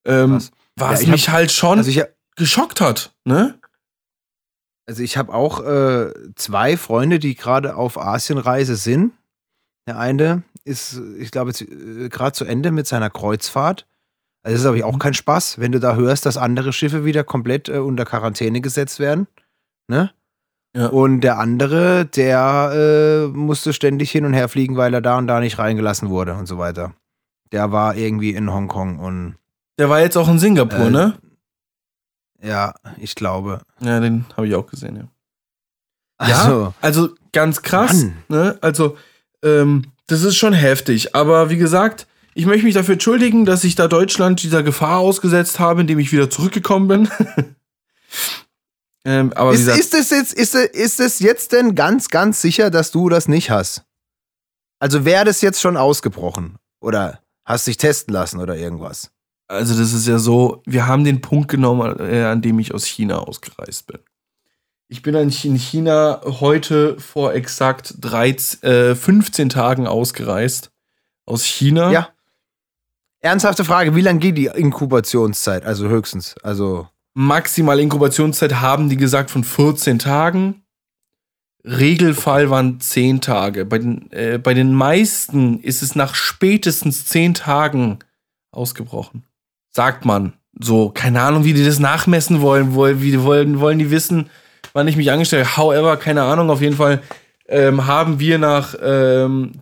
[0.04, 0.42] Ähm,
[0.74, 2.02] was Ja, ich mich halt schon Also ich,
[2.34, 3.56] geschockt hat, ne?
[4.88, 9.12] also ich habe auch äh, zwei Freunde, die gerade auf Asienreise sind.
[9.86, 13.86] Der eine ist, ich glaube, äh, gerade zu Ende mit seiner Kreuzfahrt.
[14.42, 17.22] Also das ist aber auch kein Spaß, wenn du da hörst, dass andere Schiffe wieder
[17.22, 19.28] komplett äh, unter Quarantäne gesetzt werden.
[19.88, 20.10] Ne?
[20.76, 20.86] Ja.
[20.88, 25.26] Und der andere, der äh, musste ständig hin und her fliegen, weil er da und
[25.26, 26.92] da nicht reingelassen wurde und so weiter.
[27.52, 29.36] Der war irgendwie in Hongkong und
[29.78, 31.14] Der war jetzt auch in Singapur, Äh, ne?
[32.42, 33.62] ja, ich glaube.
[33.80, 34.96] Ja, den habe ich auch gesehen,
[36.20, 36.28] ja.
[36.28, 38.16] Ja, Also, also ganz krass, Mann.
[38.28, 38.58] ne?
[38.60, 38.96] Also,
[39.42, 41.14] ähm, das ist schon heftig.
[41.14, 45.58] Aber wie gesagt, ich möchte mich dafür entschuldigen, dass ich da Deutschland dieser Gefahr ausgesetzt
[45.60, 47.08] habe, indem ich wieder zurückgekommen bin.
[49.08, 52.40] ähm, aber ist, gesagt, ist es jetzt, ist, es- ist es jetzt denn ganz, ganz
[52.42, 53.84] sicher, dass du das nicht hast?
[54.80, 56.56] Also wäre das jetzt schon ausgebrochen?
[56.80, 59.10] Oder hast dich testen lassen oder irgendwas?
[59.50, 62.84] also das ist ja so, wir haben den Punkt genommen, äh, an dem ich aus
[62.84, 63.98] China ausgereist bin.
[64.88, 70.70] Ich bin in China heute vor exakt 13, äh, 15 Tagen ausgereist.
[71.24, 71.90] Aus China.
[71.92, 72.08] Ja.
[73.20, 75.64] Ernsthafte Frage, wie lange geht die Inkubationszeit?
[75.64, 76.34] Also höchstens.
[76.42, 76.88] Also,
[77.20, 80.62] Maximale Inkubationszeit haben die gesagt von 14 Tagen.
[81.64, 83.64] Regelfall waren 10 Tage.
[83.64, 87.98] Bei den, äh, bei den meisten ist es nach spätestens 10 Tagen
[88.52, 89.24] ausgebrochen.
[89.74, 90.34] Sagt man.
[90.60, 92.74] So, keine Ahnung, wie die das nachmessen wollen.
[92.74, 94.30] Woll- Wie wollen, wollen die wissen,
[94.72, 95.56] wann ich mich angestellt habe.
[95.56, 96.50] However, keine Ahnung.
[96.50, 97.02] Auf jeden Fall
[97.48, 99.60] ähm, haben wir nach ähm,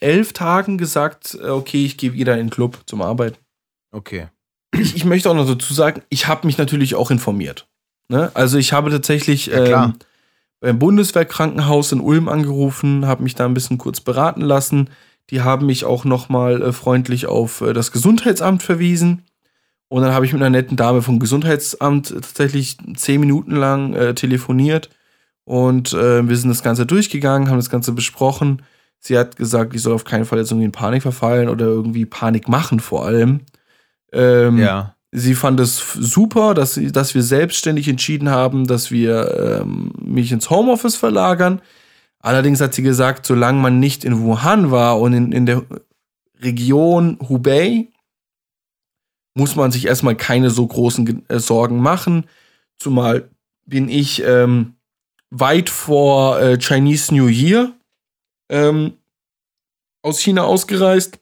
[0.00, 3.38] elf Tagen gesagt, äh, okay, ich gehe wieder in den Club zum Arbeiten
[3.92, 4.26] okay.
[4.78, 7.66] Ich, ich möchte auch noch dazu sagen, ich habe mich natürlich auch informiert.
[8.08, 8.30] Ne?
[8.34, 9.94] Also ich habe tatsächlich Ja, ähm,
[10.64, 14.88] beim Bundeswehrkrankenhaus in Ulm angerufen, habe mich da ein bisschen kurz beraten lassen.
[15.28, 19.24] Die haben mich auch noch mal äh, freundlich auf äh, das Gesundheitsamt verwiesen.
[19.88, 24.14] Und dann habe ich mit einer netten Dame vom Gesundheitsamt tatsächlich zehn Minuten lang äh,
[24.14, 24.88] telefoniert.
[25.44, 28.62] Und äh, wir sind das Ganze durchgegangen, haben das Ganze besprochen.
[28.98, 32.06] Sie hat gesagt, ich soll auf keinen Fall jetzt irgendwie in Panik verfallen oder irgendwie
[32.06, 33.40] Panik machen vor allem.
[34.14, 34.90] Ähm, Ja.
[35.16, 40.32] Sie fand es super, dass, sie- dass wir selbstständig entschieden haben, dass wir ähm, mich
[40.32, 41.62] ins Homeoffice verlagern.
[42.18, 45.62] Allerdings hat sie gesagt, solange man nicht in Wuhan war und in, in der
[46.40, 47.88] Region Hubei,
[49.36, 52.26] muss man sich erstmal keine so großen äh, Sorgen machen.
[52.78, 53.30] Zumal
[53.66, 54.74] bin ich ähm,
[55.30, 57.72] weit vor äh, Chinese New Year
[58.48, 58.94] ähm,
[60.02, 61.18] aus China ausgereist.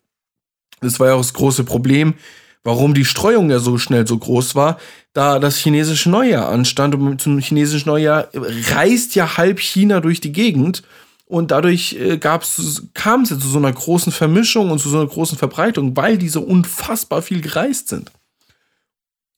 [0.80, 2.14] Das war ja auch das große Problem,
[2.64, 4.78] warum die Streuung ja so schnell so groß war,
[5.12, 8.28] da das chinesische Neujahr anstand und zum chinesischen Neujahr
[8.70, 10.82] reist ja halb China durch die Gegend
[11.26, 15.08] und dadurch äh, kam es ja zu so einer großen Vermischung und zu so einer
[15.08, 18.12] großen Verbreitung, weil die so unfassbar viel gereist sind.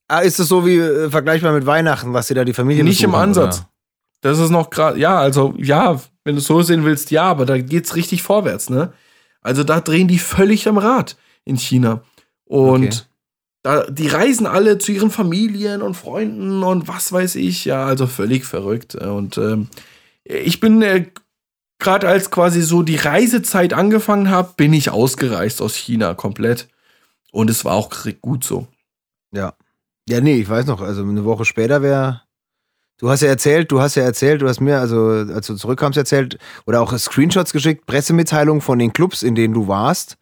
[0.08, 3.02] Ah, ist es so wie äh, vergleichbar mit Weihnachten, was sie da die Familie Nicht
[3.02, 3.58] im Ansatz.
[3.58, 3.68] oder?
[4.20, 7.46] Das ist noch gerade, ja, also ja, wenn du es so sehen willst, ja, aber
[7.46, 8.92] da geht's richtig vorwärts, ne?
[9.40, 12.02] Also da drehen die völlig am Rad in China.
[12.44, 12.98] Und Okay.
[13.64, 18.06] Da, die reisen alle zu ihren Familien und Freunden und was weiß ich, ja, also
[18.06, 18.94] völlig verrückt.
[18.94, 19.68] Und ähm,
[20.22, 21.06] ich bin äh,
[21.78, 26.68] gerade als quasi so die Reisezeit angefangen habe, bin ich ausgereist aus China komplett.
[27.32, 28.68] Und es war auch gut so.
[29.32, 29.54] Ja.
[30.06, 32.20] Ja, nee, ich weiß noch, also eine Woche später wäre.
[32.98, 35.96] Du hast ja erzählt, du hast ja erzählt, du hast mir, also als du zurückkamst,
[35.96, 40.18] erzählt, oder auch Screenshots geschickt, Pressemitteilungen von den Clubs, in denen du warst.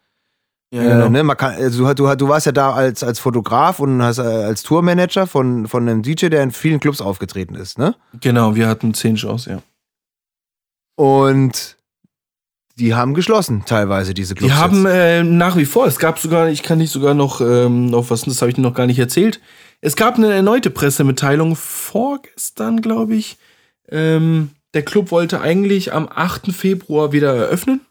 [0.73, 4.01] Ja, Äh, ne, man kann, also du, du, warst ja da als, als Fotograf und
[4.01, 7.93] hast äh, als Tourmanager von, von einem DJ, der in vielen Clubs aufgetreten ist, ne?
[8.21, 9.61] Genau, wir hatten zehn Shows, ja.
[10.95, 11.77] Und
[12.79, 14.51] die haben geschlossen, teilweise, diese Clubs.
[14.51, 17.85] Die haben äh, nach wie vor, es gab sogar, ich kann nicht sogar noch, ähm,
[17.85, 19.41] noch was, das habe ich dir noch gar nicht erzählt.
[19.79, 23.37] Es gab eine erneute Pressemitteilung vorgestern, glaube ich.
[23.89, 26.51] Ähm, der Club wollte eigentlich am 8.
[26.51, 27.81] Februar wieder eröffnen.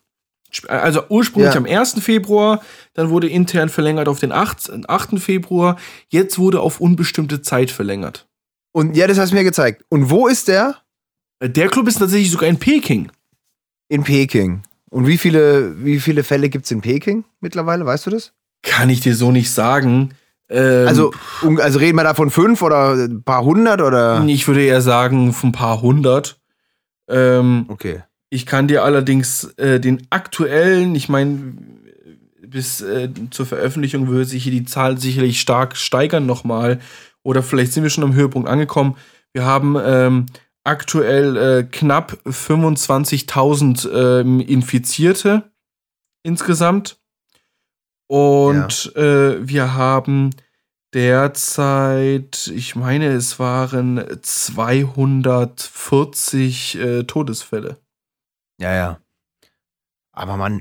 [0.53, 1.59] Sp- Also ursprünglich Ja.
[1.61, 2.01] am 1.
[2.01, 2.61] Februar,
[2.95, 4.89] dann wurde intern verlängert auf den 8.
[4.89, 5.19] 8.
[5.19, 5.77] Februar,
[6.09, 8.27] jetzt wurde auf unbestimmte Zeit verlängert.
[8.73, 9.85] Und ja, das hast du mir gezeigt.
[9.89, 10.77] Und wo ist der?
[11.41, 13.11] Äh, Der Club ist tatsächlich sogar in Peking.
[13.89, 14.63] In Peking.
[14.91, 17.85] Und wie viele, wie viele Fälle gibt es in Peking mittlerweile?
[17.87, 18.33] Weißt du das?
[18.63, 20.11] Kann ich dir so nicht sagen.
[20.51, 21.13] Ähm, Also,
[21.59, 24.23] also reden wir da von fünf oder ein paar hundert oder?
[24.27, 26.39] ich würde eher sagen, von ein paar hundert.
[27.09, 28.03] Ähm, Okay.
[28.33, 31.53] Ich kann dir allerdings äh, den aktuellen, ich meine,
[32.41, 36.81] bis äh, zur Veröffentlichung würde sich hier die Zahl sicherlich stark steigern nochmal.
[37.23, 38.97] Oder vielleicht sind wir schon am Höhepunkt angekommen.
[39.35, 40.25] Wir haben ähm,
[40.65, 45.53] aktuell äh, knapp 25.000 ähm, Infizierte
[46.23, 46.99] insgesamt.
[48.07, 50.31] Und äh, wir haben
[50.95, 57.82] derzeit, ich meine, es waren 240 äh, Todesfälle.
[58.59, 59.01] Ja, ja.
[60.13, 60.61] Aber man,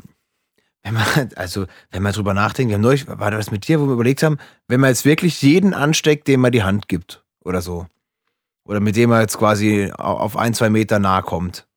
[0.84, 1.04] wenn man,
[1.36, 4.24] also, wenn man drüber nachdenkt, wir haben neulich, war das mit dir, wo wir überlegt
[4.24, 7.88] haben, wenn man jetzt wirklich jeden ansteckt, dem man die Hand gibt oder so.
[8.66, 11.68] Oder mit dem man jetzt quasi au- auf ein, zwei Meter nahe kommt.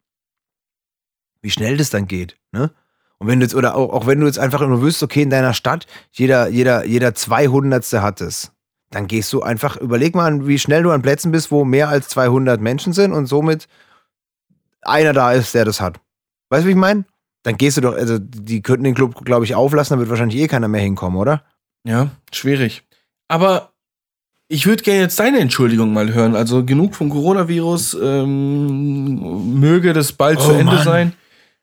[1.43, 2.71] Wie schnell das dann geht, ne?
[3.19, 5.31] Und wenn du jetzt, oder auch, auch wenn du jetzt einfach nur wüsst, okay, in
[5.31, 8.53] deiner Stadt, jeder, jeder, jeder Zweihundertste hat es.
[8.91, 12.09] Dann gehst du einfach, überleg mal, wie schnell du an Plätzen bist, wo mehr als
[12.09, 13.67] 200 Menschen sind und somit
[14.83, 16.01] einer da ist, der das hat.
[16.51, 17.05] Weißt du, wie ich meine?
[17.43, 20.41] Dann gehst du doch, also die könnten den Club, glaube ich, auflassen, da wird wahrscheinlich
[20.41, 21.45] eh keiner mehr hinkommen, oder?
[21.87, 22.83] Ja, schwierig.
[23.29, 23.73] Aber
[24.49, 26.35] ich würde gerne jetzt deine Entschuldigung mal hören.
[26.37, 27.95] Also genug vom Coronavirus.
[28.01, 30.85] Ähm, möge das bald Oh zu Ende Mann.
[30.85, 31.13] sein.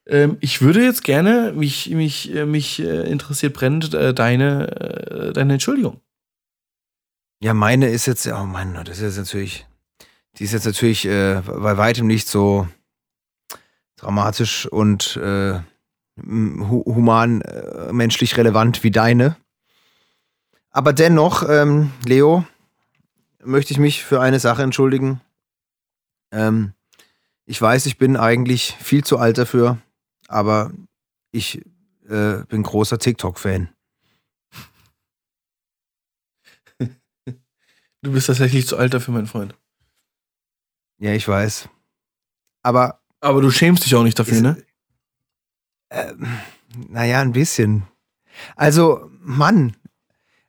[0.07, 5.33] Ähm, ich würde jetzt gerne, mich, mich, äh, mich äh, interessiert brennend äh, deine, äh,
[5.33, 6.01] deine Entschuldigung.
[7.43, 9.65] Ja, meine ist jetzt, oh Mann, das ist jetzt natürlich,
[10.37, 12.67] die ist jetzt natürlich äh, bei weitem nicht so
[14.01, 15.59] dramatisch und äh,
[16.17, 19.37] human, äh, menschlich relevant wie deine.
[20.71, 22.45] Aber dennoch, ähm, Leo,
[23.43, 25.21] möchte ich mich für eine Sache entschuldigen.
[26.31, 26.73] Ähm,
[27.45, 29.77] ich weiß, ich bin eigentlich viel zu alt dafür,
[30.27, 30.71] aber
[31.31, 31.61] ich
[32.07, 33.69] äh, bin großer TikTok-Fan.
[38.03, 39.55] Du bist tatsächlich zu alt dafür, mein Freund.
[40.97, 41.69] Ja, ich weiß.
[42.63, 44.57] Aber Aber du schämst dich auch nicht dafür, Ist- ne?
[45.89, 46.27] Ähm,
[46.89, 47.83] naja, ein bisschen.
[48.55, 49.75] Also, Mann,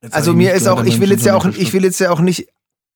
[0.00, 2.20] Jetzt also mir ist auch, ich will jetzt ja auch, ich will jetzt ja auch
[2.20, 2.48] nicht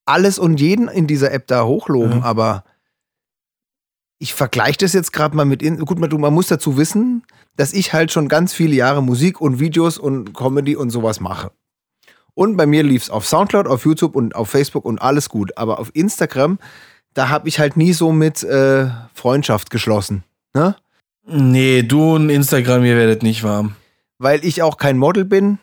[0.05, 2.23] alles und jeden in dieser App da hochloben, Ja.
[2.23, 2.63] aber
[4.19, 7.23] ich vergleiche das jetzt gerade mal mit, in, gut, man, man muss dazu wissen,
[7.55, 11.51] dass ich halt schon ganz viele Jahre Musik und Videos und Comedy und sowas mache.
[12.33, 15.57] Und bei mir lief es auf Soundcloud, auf YouTube und auf Facebook und alles gut.
[15.57, 16.59] Aber auf Instagram,
[17.17, 20.23] da habe ich halt nie so mit äh, Freundschaft geschlossen.
[20.53, 20.75] Ne?
[21.25, 23.75] Nee, du und Instagram, ihr werdet nicht warm.
[24.19, 25.57] Weil ich auch kein Model bin,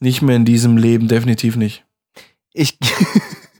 [0.00, 1.84] Nicht mehr in diesem Leben, definitiv nicht.
[2.54, 2.78] Ich.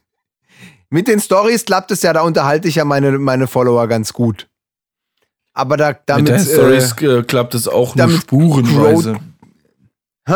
[0.91, 4.49] Mit den Stories klappt es ja, da unterhalte ich ja meine, meine Follower ganz gut.
[5.53, 6.25] Aber da damit.
[6.25, 9.19] Mit deinen äh, Stories äh, klappt es auch nur spurenweise.
[10.27, 10.35] hä?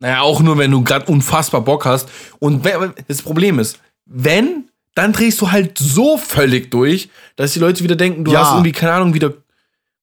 [0.00, 2.08] Naja, auch nur, wenn du gerade unfassbar Bock hast.
[2.40, 2.66] Und
[3.06, 7.96] das Problem ist, wenn, dann drehst du halt so völlig durch, dass die Leute wieder
[7.96, 8.40] denken, du Ja.
[8.40, 9.34] hast irgendwie, keine Ahnung, wieder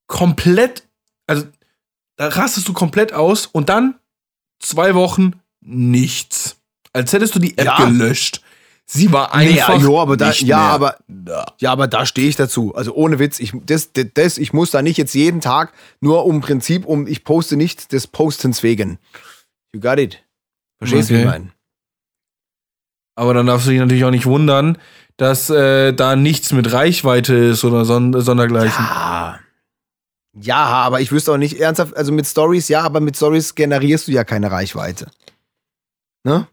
[0.08, 0.84] komplett,
[1.28, 1.46] also
[2.16, 3.96] da rastest du komplett aus und dann
[4.60, 6.58] zwei Wochen nichts.
[6.94, 7.86] Als hättest du die App Ja.
[7.86, 8.42] gelöscht.
[8.92, 9.78] Sie war einfach.
[9.78, 11.46] Nee, jo, aber da, nicht ja, mehr aber, da.
[11.60, 12.74] ja, aber da stehe ich dazu.
[12.74, 16.42] Also ohne Witz, ich, das, das, ich muss da nicht jetzt jeden Tag nur um
[16.42, 18.98] Prinzip, um ich poste nicht des Postens wegen.
[19.74, 20.24] You got it.
[20.80, 21.32] Verstehst du, wie ich Okay.
[21.40, 21.52] meine?
[23.20, 24.78] Aber dann darfst du dich natürlich auch nicht wundern,
[25.18, 28.86] dass äh, da nichts mit Reichweite ist oder son sondergleichen.
[28.86, 29.40] Ja.
[30.40, 34.08] Ja, aber ich wüsste auch nicht ernsthaft, also mit Stories, ja, aber mit Stories generierst
[34.08, 35.12] du ja keine Reichweite.
[36.24, 36.48] Ne?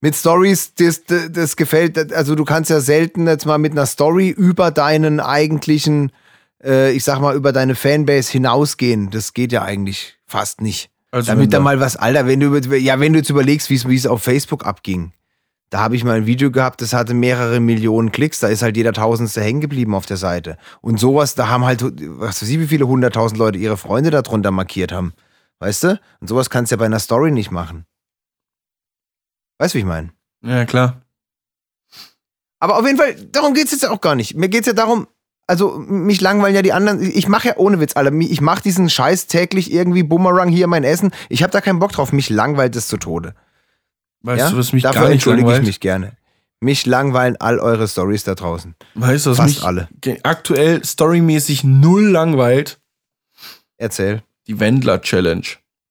[0.00, 3.86] Mit Stories, das, das, das gefällt, also du kannst ja selten jetzt mal mit einer
[3.86, 6.10] Story über deinen eigentlichen,
[6.64, 9.10] äh, ich sag mal, über deine Fanbase hinausgehen.
[9.10, 10.90] Das geht ja eigentlich fast nicht.
[11.12, 14.06] Also Damit da mal was, Alter, wenn du, ja, wenn du jetzt überlegst, wie es
[14.08, 15.12] auf Facebook abging.
[15.72, 18.76] Da habe ich mal ein Video gehabt, das hatte mehrere Millionen Klicks, da ist halt
[18.76, 20.58] jeder Tausendste hängen geblieben auf der Seite.
[20.82, 24.50] Und sowas, da haben halt, was weiß ich, wie viele hunderttausend Leute ihre Freunde darunter
[24.50, 25.14] markiert haben.
[25.60, 26.00] Weißt du?
[26.20, 27.86] Und sowas kannst du ja bei einer Story nicht machen.
[29.56, 30.10] Weißt du, wie ich meine?
[30.44, 31.00] Ja, klar.
[32.60, 34.36] Aber auf jeden Fall, darum geht's jetzt ja auch gar nicht.
[34.36, 35.06] Mir geht's ja darum,
[35.46, 37.00] also mich langweilen ja die anderen.
[37.00, 38.12] Ich mache ja ohne Witz, Alter.
[38.12, 41.12] Ich mache diesen Scheiß täglich irgendwie Bumerang hier mein Essen.
[41.30, 42.12] Ich habe da keinen Bock drauf.
[42.12, 43.34] Mich langweilt es zu Tode.
[44.22, 44.50] Weißt ja?
[44.50, 45.62] du, was mich Dafür gar nicht entschuldige langweilt?
[45.62, 46.16] ich mich gerne.
[46.60, 48.74] Mich langweilen all eure Stories da draußen.
[48.94, 49.88] Weißt du, was Fast mich alle.
[50.22, 52.78] aktuell storymäßig null langweilt?
[53.78, 54.22] Erzähl.
[54.46, 55.46] Die Wendler-Challenge.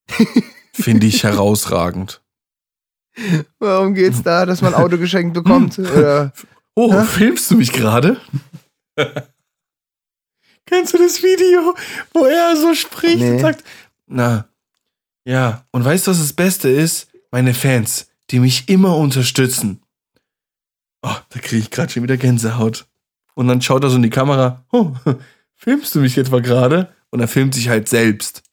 [0.74, 2.22] Finde ich herausragend.
[3.60, 5.78] Warum geht's da, dass man Auto geschenkt bekommt?
[5.80, 6.32] Oder?
[6.74, 7.04] Oh, Hä?
[7.04, 8.16] filmst du mich gerade?
[10.66, 11.76] Kennst du das Video,
[12.14, 13.32] wo er so spricht Nee.
[13.32, 13.64] und sagt,
[14.08, 14.48] na,
[15.26, 17.10] ja, und weißt du, was das Beste ist?
[17.30, 19.82] Meine Fans, die mich immer unterstützen.
[21.04, 22.86] Oh, da kriege ich gerade schon wieder Gänsehaut.
[23.34, 24.94] Und dann schaut er so in die Kamera, oh,
[25.56, 26.94] filmst du mich etwa gerade?
[27.10, 28.44] Und er filmt sich halt selbst.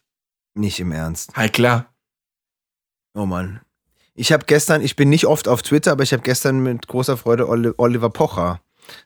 [0.55, 1.37] Nicht im Ernst.
[1.37, 1.93] Halt klar.
[3.15, 3.61] Oh Mann.
[4.15, 7.17] Ich habe gestern, ich bin nicht oft auf Twitter, aber ich habe gestern mit großer
[7.17, 8.61] Freude Oli- Oliver Pocher.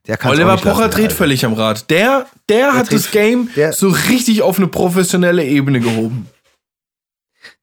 [0.06, 1.14] Der Oliver Pocher der dreht Alte.
[1.16, 1.90] völlig am Rad.
[1.90, 6.28] Der, der, hat dreht- das Game der- so richtig auf eine professionelle Ebene gehoben.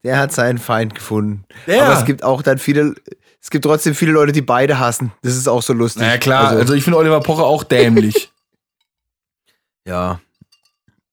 [0.03, 1.45] Der hat seinen Feind gefunden.
[1.67, 1.85] Der.
[1.85, 2.95] Aber es gibt auch dann viele,
[3.41, 5.11] es gibt trotzdem viele Leute, die beide hassen.
[5.21, 6.01] Das ist auch so lustig.
[6.01, 6.47] Naja, klar.
[6.49, 8.31] Also, Also, ich finde Oliver Pocher auch dämlich.
[9.87, 10.19] ja.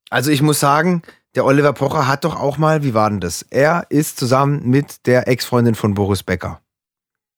[0.08, 1.02] Also ich muss sagen,
[1.34, 3.42] der Oliver Pocher hat doch auch mal, wie war denn das?
[3.50, 6.60] Er ist zusammen mit der Ex-Freundin von Boris Becker.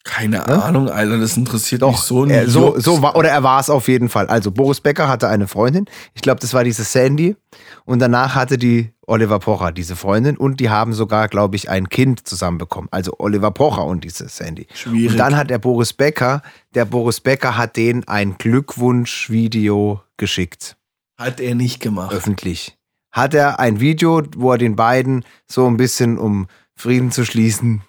[0.08, 0.62] Keine Ne?
[0.64, 2.84] Ahnung, Alter, das interessiert Doch, mich so er, so, Jux.
[2.84, 4.26] so war, oder er war es auf jeden Fall.
[4.28, 5.84] Also Boris Becker hatte eine Freundin.
[6.14, 7.36] Ich glaube, das war diese Sandy.
[7.84, 11.88] Und danach hatte die Oliver Pocher diese Freundin und die haben sogar, glaube ich, ein
[11.88, 12.88] Kind zusammen bekommen.
[12.90, 14.66] Also Oliver Pocher und diese Sandy.
[14.74, 15.12] Schwierig.
[15.12, 16.42] Und dann hat der Boris Becker,
[16.74, 20.76] der Boris Becker hat denen ein Glückwunschvideo geschickt,
[21.18, 22.12] Hat er nicht gemacht.
[22.14, 22.76] öffentlich.
[23.12, 27.82] Hat er ein Video, wo er den beiden so ein bisschen um Frieden zu schließen,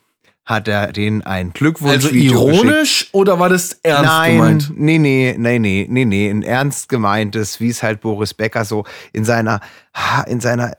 [0.50, 2.64] hat er denen ein Also Glückwunschvideo geschickt.
[2.64, 4.72] ironisch oder war das ernst Nein, gemeint?
[4.76, 8.84] nee, nee, nee, nee, nee, nee, ein ernst gemeintes, wie es halt Boris Becker so
[9.14, 9.62] in seiner,
[10.26, 10.72] in seiner,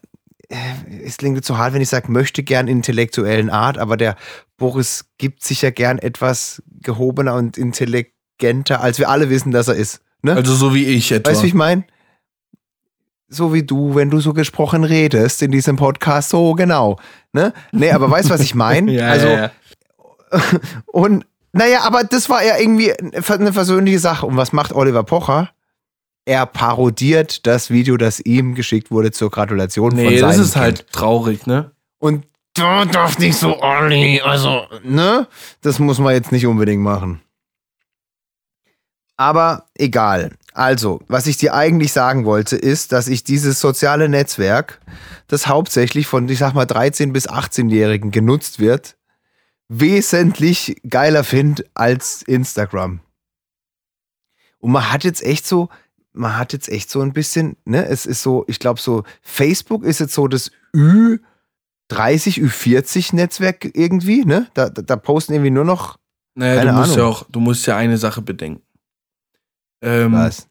[0.49, 0.57] äh,
[1.05, 4.17] es klingt zu hart, wenn ich sage, möchte gern intellektuellen Art, aber der
[4.57, 9.75] Boris gibt sich ja gern etwas gehobener und intelligenter, als wir alle wissen, dass er
[9.77, 10.01] ist.
[10.23, 10.35] Ne?
[10.35, 11.31] Also so wie ich etwa.
[11.31, 11.85] weißt du, wie ich meine?
[13.33, 16.99] So wie du, wenn du so gesprochen redest in diesem Podcast, so genau.
[17.33, 17.53] Ne?
[17.71, 18.91] Nee, aber weißt du, was ich meine?
[18.97, 19.51] ja, also, ja, ja.
[20.87, 24.27] und naja, aber das war ja irgendwie eine versöhnliche Sache.
[24.27, 25.51] Und was macht Oliver Pocher?
[26.25, 30.53] Er parodiert das Video, das ihm geschickt wurde zur Gratulation von Nee, seinem das ist
[30.53, 30.63] Kind.
[30.63, 31.73] halt traurig, ne?
[31.99, 35.27] Und du darfst nicht so, Olli, also, ne?
[35.63, 37.21] Das muss man jetzt nicht unbedingt machen.
[39.17, 40.33] Aber egal.
[40.55, 44.81] Also, was ich dir eigentlich sagen wollte, ist, dass ich dieses soziale Netzwerk,
[45.29, 48.97] das hauptsächlich von, ich sag mal, 13- bis 18-Jährigen genutzt wird,
[49.71, 53.01] wesentlich geiler finde als Instagram.
[54.59, 55.69] Und man hat jetzt echt so,
[56.13, 59.85] man hat jetzt echt so ein bisschen, ne, es ist so, ich glaube so, Facebook
[59.85, 61.19] ist jetzt so das Ü
[61.89, 64.49] 30, Ü40 Netzwerk irgendwie, ne?
[64.55, 65.99] Da, da, da posten irgendwie nur noch
[66.35, 67.15] Naja, Keine du musst ja Ahnung.
[67.15, 68.63] auch, du musst ja eine Sache bedenken.
[69.83, 70.49] Ähm, was.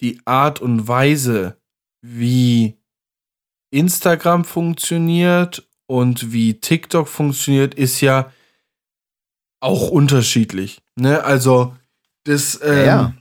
[0.00, 1.56] die Art und Weise,
[2.02, 2.76] wie
[3.70, 8.30] Instagram funktioniert und wie TikTok funktioniert, ist ja
[9.60, 10.80] auch unterschiedlich.
[10.96, 11.22] Ne?
[11.24, 11.74] Also,
[12.24, 13.14] das, ähm, ja.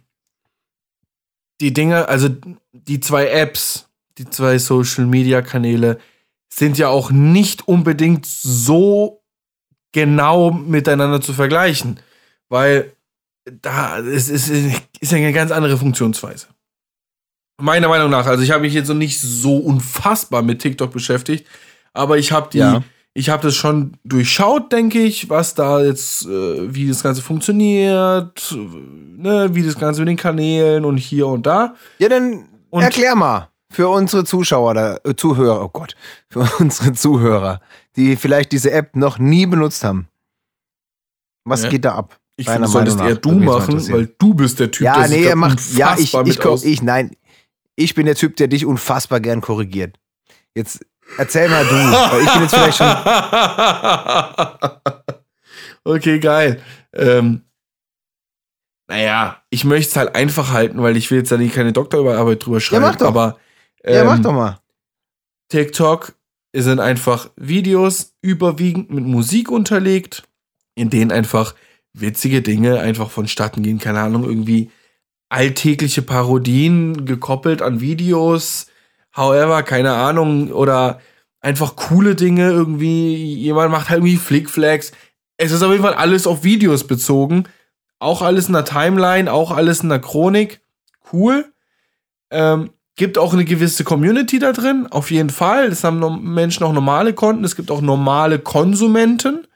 [1.61, 2.29] die Dinge, also
[2.71, 5.99] die zwei Apps, die zwei Social Media Kanäle
[6.51, 9.21] sind ja auch nicht unbedingt so
[9.91, 11.99] genau miteinander zu vergleichen,
[12.49, 12.93] weil
[13.61, 16.47] da es ist, ist ja eine ganz andere Funktionsweise.
[17.59, 21.47] Meiner Meinung nach, also ich habe mich jetzt noch nicht so unfassbar mit TikTok beschäftigt,
[21.93, 22.83] aber ich habe die, Ja.
[23.17, 28.55] Ich habe das schon durchschaut, denke ich, was da jetzt, äh, wie das Ganze funktioniert,
[29.17, 31.73] ne, wie das Ganze mit den Kanälen und hier und da.
[31.97, 35.95] Ja, dann Und- erklär mal für unsere Zuschauer, da, äh, Zuhörer, oh Gott,
[36.29, 37.59] für unsere Zuhörer,
[37.95, 40.07] die vielleicht diese App noch nie benutzt haben.
[41.43, 41.69] Was Ja.
[41.69, 42.19] geht da ab?
[42.35, 45.17] Ich finde, das solltest eher du machen, weil du bist der Typ, ja, der sich
[45.17, 47.15] nee, da er macht, ja, ich, ich, ich, nein,
[47.75, 49.97] ich bin der Typ, der dich unfassbar gern korrigiert.
[50.53, 50.85] Jetzt
[51.17, 51.75] erzähl mal du,
[52.23, 52.95] ich bin jetzt vielleicht schon,
[55.95, 56.61] okay, geil.
[56.93, 57.43] Ähm,
[58.87, 62.45] naja, ich möchte es halt einfach halten, weil ich will jetzt da nicht keine Doktorarbeit
[62.45, 62.83] drüber schreiben.
[62.83, 63.07] mach doch.
[63.07, 63.37] Aber
[63.83, 64.59] ja, mach ähm, doch mal.
[65.49, 66.13] TikTok
[66.53, 70.23] sind einfach Videos überwiegend mit Musik unterlegt,
[70.75, 71.53] in denen einfach
[71.93, 73.79] witzige Dinge einfach vonstatten gehen.
[73.79, 74.71] Keine Ahnung, irgendwie
[75.29, 78.67] alltägliche Parodien gekoppelt an Videos.
[79.17, 81.01] However, keine Ahnung, oder
[81.41, 83.15] einfach coole Dinge irgendwie.
[83.35, 84.91] Jemand macht halt irgendwie Flickflacks.
[85.37, 87.45] Es ist auf jeden Fall alles auf Videos bezogen.
[87.99, 90.61] Auch alles in der Timeline, auch alles in der Chronik.
[91.11, 91.45] Cool.
[92.29, 95.65] Ähm, gibt auch eine gewisse Community da drin, auf jeden Fall.
[95.67, 99.47] Es haben Menschen auch normale Konten, es gibt auch normale Konsumenten.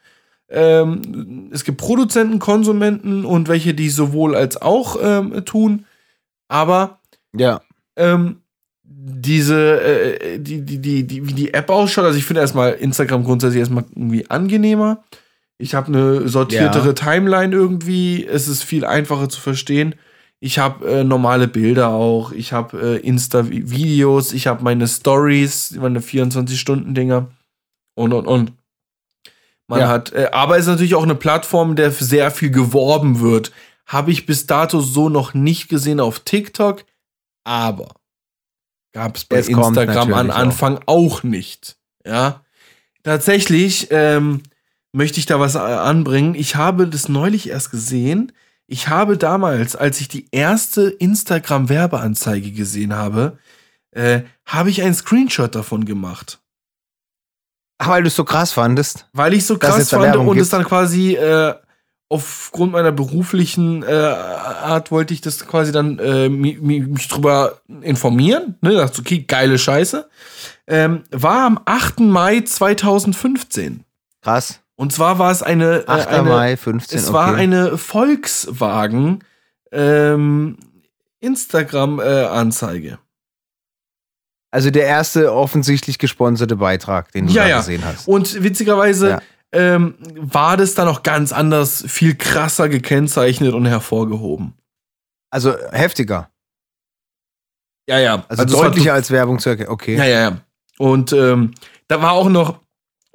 [0.49, 5.85] Ähm, es gibt Produzenten, Konsumenten und welche, die sowohl als auch ähm, tun.
[6.47, 6.99] Aber
[7.35, 7.61] Ja.
[7.95, 8.40] ähm,
[8.93, 13.23] diese, äh, die, die, die, die, wie die App ausschaut, also ich finde erstmal Instagram
[13.23, 15.03] grundsätzlich erstmal irgendwie angenehmer.
[15.57, 16.93] Ich habe eine sortiertere Ja.
[16.93, 18.25] Timeline irgendwie.
[18.25, 19.95] Es ist viel einfacher zu verstehen.
[20.39, 22.31] Ich habe äh, normale Bilder auch.
[22.31, 24.33] Ich habe äh, Insta-Videos.
[24.33, 27.27] Ich habe meine Stories, meine 24-Stunden-Dinger.
[27.95, 28.53] Und, und, und.
[29.67, 29.87] Man Ja.
[29.87, 33.51] hat, äh, aber es ist natürlich auch eine Plattform, der sehr viel geworben wird.
[33.85, 36.85] Habe ich bis dato so noch nicht gesehen auf TikTok,
[37.43, 37.89] aber
[38.93, 40.37] gab es bei Es Instagram an natürlich auch.
[40.37, 41.77] Anfang auch nicht.
[42.05, 42.41] Ja,
[43.03, 44.43] tatsächlich ähm,
[44.91, 46.35] möchte ich da was äh, anbringen.
[46.35, 48.31] Ich habe das neulich erst gesehen.
[48.67, 53.37] Ich habe damals, als ich die erste Instagram-Werbeanzeige gesehen habe,
[53.91, 56.39] äh, habe ich einen Screenshot davon gemacht.
[57.77, 59.07] Ach, weil du es so krass fandest.
[59.11, 60.41] Weil ich so Dass krass es fand und gibt.
[60.41, 61.55] es dann quasi äh,
[62.11, 67.61] aufgrund meiner beruflichen äh, Art wollte ich das quasi dann äh, mi, mi, mich drüber
[67.81, 68.55] informieren.
[68.61, 70.09] Ne, dachte, okay, geile Scheiße.
[70.67, 72.01] Ähm, war am 8.
[72.01, 73.85] Mai 2015.
[74.21, 74.59] Krass.
[74.75, 76.07] Und zwar war es eine, äh, 8.
[76.09, 76.99] eine Mai, 15.
[76.99, 77.41] es war okay.
[77.41, 79.23] eine Volkswagen
[79.71, 80.57] ähm,
[81.21, 82.99] Instagram-Anzeige.
[84.53, 87.57] Also der erste offensichtlich gesponserte Beitrag, den du Ja, da ja.
[87.59, 88.05] gesehen hast.
[88.05, 89.21] Und witzigerweise Ja.
[89.51, 94.53] Ähm, war das dann auch ganz anders, viel krasser gekennzeichnet und hervorgehoben.
[95.29, 96.29] Also heftiger.
[97.87, 98.25] Ja, ja.
[98.29, 99.69] Also, war deutlicher als Werbung zu erkennen.
[99.69, 99.97] Okay.
[99.97, 100.37] Ja, ja, ja.
[100.77, 101.53] Und ähm,
[101.87, 102.59] da war auch noch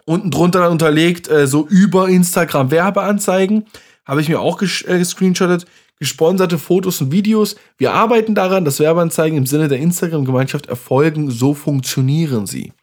[0.05, 3.66] unten drunter dann unterlegt, äh, so über Instagram Werbeanzeigen.
[4.05, 5.66] Habe ich mir auch ges äh, gescreenshottet.
[5.99, 7.57] Gesponserte Fotos und Videos.
[7.78, 11.30] Wir arbeiten daran, dass Werbeanzeigen im Sinne der Instagram-Gemeinschaft erfolgen.
[11.30, 12.74] So funktionieren sie.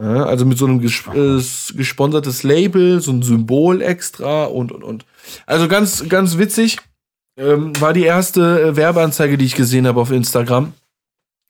[0.00, 4.84] Ja, also mit so einem ges äh, gesponsertes Label, so ein Symbol extra und und
[4.84, 5.04] und.
[5.46, 6.78] Also ganz, ganz witzig.
[7.36, 10.72] Ähm, war die erste äh, Werbeanzeige, die ich gesehen habe auf Instagram.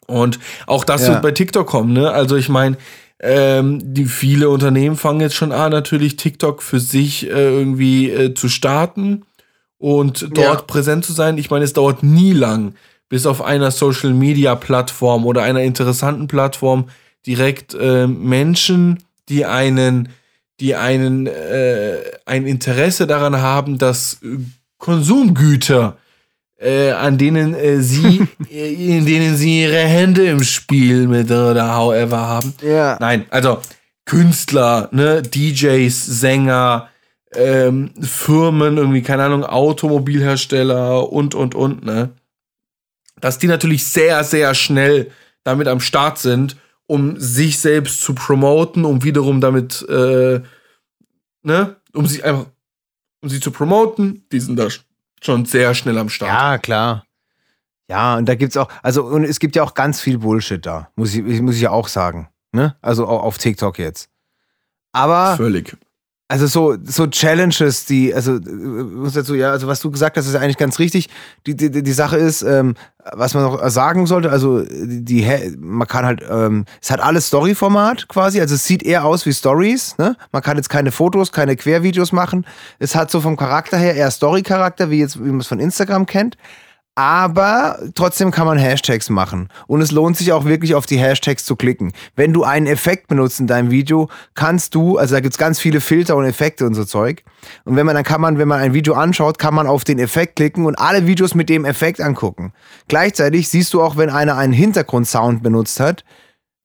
[0.06, 1.08] Und auch das Ja.
[1.14, 2.10] wird bei TikTok kommen, ne?
[2.10, 2.76] Also ich meine,
[3.20, 8.34] ähm, die viele Unternehmen fangen jetzt schon an, natürlich TikTok für sich äh, irgendwie äh,
[8.34, 9.22] zu starten
[9.78, 10.64] und dort Ja.
[10.66, 11.36] präsent zu sein.
[11.36, 12.74] Ich meine, es dauert nie lang,
[13.08, 16.88] bis auf einer Social Media Plattform oder einer interessanten Plattform
[17.28, 20.08] direkt äh, Menschen, die einen,
[20.60, 24.38] die einen äh, ein Interesse daran haben, dass äh,
[24.78, 25.98] Konsumgüter
[26.56, 31.76] äh, an denen äh, sie, äh, in denen sie ihre Hände im Spiel mit oder
[31.76, 32.54] however haben.
[32.62, 32.96] Ja.
[32.98, 33.58] Nein, also
[34.06, 36.88] Künstler, ne, DJs, Sänger,
[37.34, 42.08] ähm, Firmen, irgendwie, keine Ahnung, Automobilhersteller und, und, und, ne.
[43.20, 45.10] Dass die natürlich sehr, sehr schnell
[45.44, 46.56] damit am Start sind,
[46.88, 50.40] um sich selbst zu promoten, um wiederum damit, äh,
[51.42, 52.46] ne, um sie einfach,
[53.22, 54.80] um sie zu promoten, die sind da sch-
[55.22, 56.32] schon sehr schnell am Start.
[56.32, 57.04] Ja, klar.
[57.88, 60.90] Ja, und da gibt's auch, also und es gibt ja auch ganz viel Bullshit da,
[60.96, 62.28] muss ich, muss ich ja auch sagen.
[62.52, 62.76] Ne?
[62.82, 64.10] Also auch auf TikTok jetzt.
[64.92, 65.76] Aber Völlig.
[66.30, 70.26] Also so, so Challenges, die, also äh, muss dazu, ja, also was du gesagt hast,
[70.26, 71.08] ist eigentlich ganz richtig.
[71.46, 72.74] Die, die, die Sache ist, ähm,
[73.14, 77.28] was man noch sagen sollte, also die, die man kann halt, ähm, es hat alles
[77.28, 80.16] Story-Format quasi, also es sieht eher aus wie Stories, ne?
[80.30, 82.44] Man kann jetzt keine Fotos, keine Quervideos machen.
[82.78, 86.04] Es hat so vom Charakter her eher Story-Charakter, wie jetzt, wie man es von Instagram
[86.04, 86.36] kennt.
[86.98, 89.50] Aber trotzdem kann man Hashtags machen.
[89.68, 91.92] Und es lohnt sich auch wirklich auf die Hashtags zu klicken.
[92.16, 95.80] Wenn du einen Effekt benutzt in deinem Video, kannst du, also da gibt's ganz viele
[95.80, 97.22] Filter und Effekte und so Zeug.
[97.64, 100.00] Und wenn man, dann kann man, wenn man ein Video anschaut, kann man auf den
[100.00, 102.52] Effekt klicken und alle Videos mit dem Effekt angucken.
[102.88, 106.04] Gleichzeitig siehst du auch, wenn einer einen Hintergrundsound benutzt hat,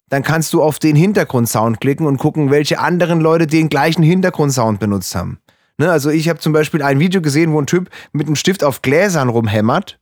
[0.10, 4.80] dann kannst du auf den Hintergrundsound klicken und gucken, welche anderen Leute den gleichen Hintergrundsound
[4.80, 5.38] benutzt haben.
[5.78, 8.64] Ne, also ich habe zum Beispiel ein Video gesehen, wo ein Typ mit einem Stift
[8.64, 10.00] auf Gläsern rumhämmert.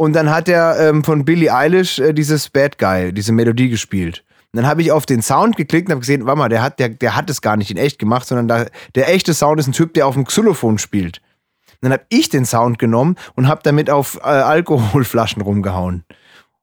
[0.00, 4.22] Und dann hat er ähm, von Billie Eilish äh, dieses Bad Guy, diese Melodie gespielt.
[4.52, 6.78] Und dann habe ich auf den Sound geklickt und habe gesehen, warte mal, der hat,
[6.78, 9.66] der, der hat es gar nicht in echt gemacht, sondern da, der echte Sound ist
[9.66, 11.20] ein Typ, der auf dem Xylophon spielt.
[11.72, 16.04] Und dann habe ich den Sound genommen und habe damit auf äh, Alkoholflaschen rumgehauen.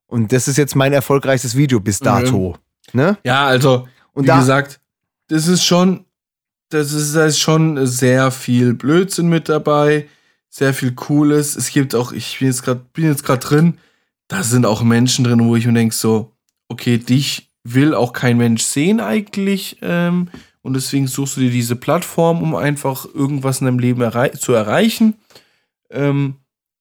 [0.06, 2.56] Und das ist jetzt mein erfolgreichstes Video bis dato.
[2.94, 3.18] Ne?
[3.22, 4.80] Ja, also, Und wie da- gesagt,
[5.28, 6.06] das ist schon,
[6.70, 10.06] das ist, da ist schon sehr viel Blödsinn mit dabei,
[10.48, 11.56] sehr viel Cooles.
[11.56, 13.78] Es gibt auch, ich bin jetzt gerade, bin jetzt gerade drin,
[14.28, 16.32] da sind auch Menschen drin, wo ich mir denke so,
[16.68, 20.28] okay, dich will auch kein Mensch sehen eigentlich, ähm,
[20.66, 24.52] und deswegen suchst du dir diese Plattform, um einfach irgendwas in deinem Leben errei zu
[24.52, 25.14] erreichen.
[25.90, 26.34] Ähm,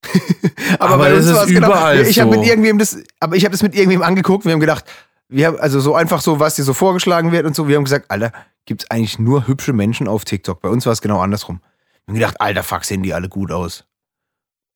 [0.80, 2.40] Aber bei das uns ist war's überall Ich habe so.
[2.40, 4.86] mit irgendwem das, aber ich habe das mit irgendwem angeguckt wir haben gedacht,
[5.30, 7.68] wir haben, also so einfach so, was dir so vorgeschlagen wird und so.
[7.68, 8.32] Wir haben gesagt, Alter,
[8.66, 10.62] gibt's eigentlich nur hübsche Menschen auf TikTok.
[10.62, 11.60] Bei uns war es genau andersrum.
[12.08, 13.84] Wir haben gedacht, Alter, fuck, sehen die alle gut aus.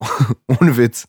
[0.60, 1.06] Ohne Witz.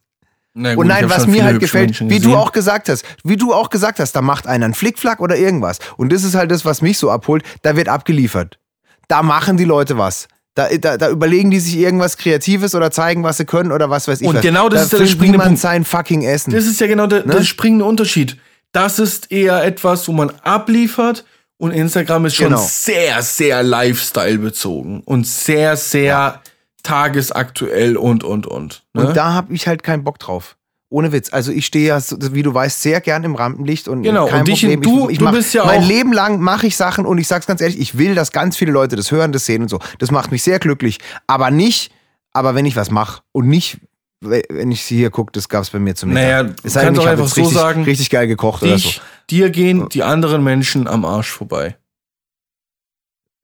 [0.53, 2.35] Und gut, ich nein, hab was mir halt gefällt, Menschen wie du gesehen.
[2.37, 5.79] auch gesagt hast, wie du auch gesagt hast, da macht einer einen Flickflack oder irgendwas.
[5.97, 7.43] Und das ist halt das, was mich so abholt.
[7.61, 8.59] Da wird abgeliefert.
[9.07, 10.27] Da machen die Leute was.
[10.53, 14.09] Da, da, da überlegen die sich irgendwas Kreatives oder zeigen, was sie können oder was
[14.09, 14.41] weiß ich Und was.
[14.41, 15.61] genau das da ist der springende niemand Punkt.
[15.61, 16.51] sein fucking Essen.
[16.51, 17.33] Das ist ja genau der, Ne?
[17.35, 18.37] der springende Unterschied.
[18.73, 21.23] Das ist eher etwas, wo man abliefert
[21.61, 22.65] und Instagram ist schon Genau.
[22.67, 26.41] sehr, sehr Lifestyle bezogen und sehr, sehr
[26.83, 28.83] tagesaktuell und, und, und.
[28.93, 29.07] Ne?
[29.07, 30.57] Und da habe ich halt keinen Bock drauf.
[30.89, 31.31] Ohne Witz.
[31.31, 32.01] Also ich stehe ja,
[32.33, 34.81] wie du weißt, sehr gern im Rampenlicht und Genau, kein und dich- Problem.
[34.81, 37.17] du- ich, ich du mach, bist ja mein auch- Leben lang mache ich Sachen und
[37.17, 39.69] ich sag's ganz ehrlich, ich will, dass ganz viele Leute das hören, das sehen und
[39.69, 39.79] so.
[39.99, 40.97] Das macht mich sehr glücklich.
[41.27, 41.93] Aber nicht,
[42.33, 43.77] aber wenn ich was mache und nicht,
[44.19, 46.23] we- wenn ich sie hier gucke, das gab's bei mir zum Mittag.
[46.23, 48.27] Naja, du Es sei denn, ich auch hab einfach jetzt so richtig, sagen, richtig geil
[48.27, 48.89] gekocht oder so.
[49.31, 51.77] Dir gehen die anderen Menschen am Arsch vorbei.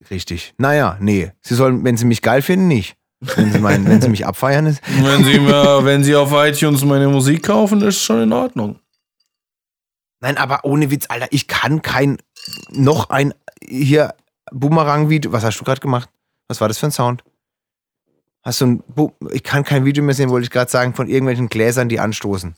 [0.10, 0.54] Richtig.
[0.58, 1.32] Naja, nee.
[1.42, 2.98] Sie sollen, wenn sie mich geil finden, nicht.
[3.20, 4.82] Wenn sie, meinen, wenn sie mich abfeiern, ist.
[5.02, 8.80] Wenn sie, mir, wenn sie auf iTunes meine Musik kaufen, ist schon in Ordnung.
[10.20, 12.18] Nein, aber ohne Witz, Alter, ich kann kein,
[12.70, 14.14] noch ein, hier,
[14.52, 16.10] Boomerang-Video, was hast du gerade gemacht?
[16.48, 17.24] Was war das für ein Sound?
[18.44, 21.08] Hast du ein, Bu ich kann kein Video mehr sehen, wollte ich gerade sagen, von
[21.08, 22.56] irgendwelchen Gläsern, die anstoßen.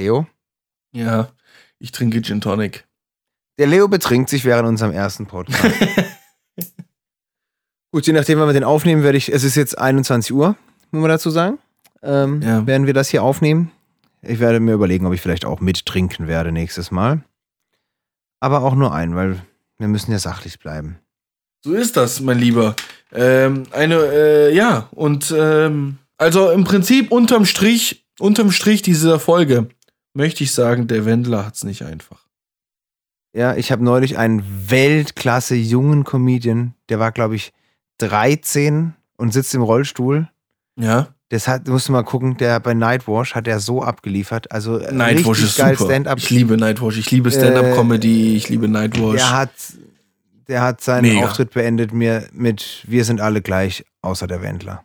[0.00, 0.26] Leo?
[0.92, 1.28] Ja,
[1.78, 2.86] ich trinke Gin Tonic.
[3.58, 5.62] Der Leo betrinkt sich während unserem ersten Podcast.
[7.92, 10.56] Gut, je nachdem, wann wir den aufnehmen, werde ich, es ist jetzt 21 Uhr,
[10.90, 11.58] muss man dazu sagen.
[12.02, 12.66] Ähm, Ja.
[12.66, 13.72] Werden wir das hier aufnehmen?
[14.22, 17.22] Ich werde mir überlegen, ob ich vielleicht auch mittrinken werde nächstes Mal.
[18.40, 19.42] Aber auch nur einen, weil
[19.78, 20.98] wir müssen ja sachlich bleiben.
[21.62, 22.74] So ist das, mein Lieber.
[23.12, 29.68] Ähm, eine, äh, ja, und ähm, also im Prinzip unterm Strich, unterm Strich dieser Folge
[30.14, 32.24] möchte ich sagen, der Wendler hat's nicht einfach.
[33.32, 37.52] Ja, ich habe neulich einen Weltklasse jungen Comedian, der war, glaube ich,
[37.98, 40.28] 13 und sitzt im Rollstuhl.
[40.76, 44.50] Ja, Das hat, musst du mal gucken, der bei Nightwash hat er so abgeliefert.
[44.50, 46.16] Also äh, Nightwash ist geil super.
[46.16, 49.16] Ich liebe Nightwash, ich liebe Stand-up-Comedy, ich liebe Nightwash.
[49.16, 49.50] Der hat,
[50.48, 51.26] der hat seinen Mega.
[51.26, 54.84] Auftritt beendet mir mit Wir sind alle gleich, außer der Wendler.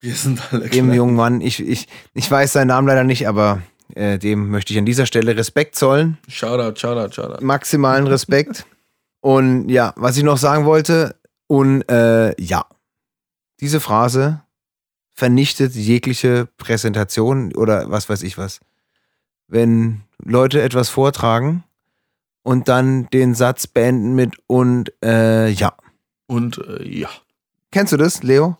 [0.00, 0.94] Wir sind alle Dem klein.
[0.96, 3.62] jungen Mann, ich, ich, ich weiß seinen Namen leider nicht, aber
[3.94, 6.18] äh, dem möchte ich an dieser Stelle Respekt zollen.
[6.28, 7.44] Shoutout, shoutout, shoutout.
[7.44, 8.66] Maximalen Respekt.
[9.20, 11.16] Und ja, was ich noch sagen wollte,
[11.46, 12.66] und äh, ja,
[13.60, 14.42] diese Phrase
[15.12, 18.60] vernichtet jegliche Präsentation oder was weiß ich was.
[19.46, 21.64] Wenn Leute etwas vortragen
[22.42, 25.74] und dann den Satz beenden mit und äh, ja.
[26.26, 27.10] Und äh, ja,
[27.74, 28.56] Kennst du das, Leo?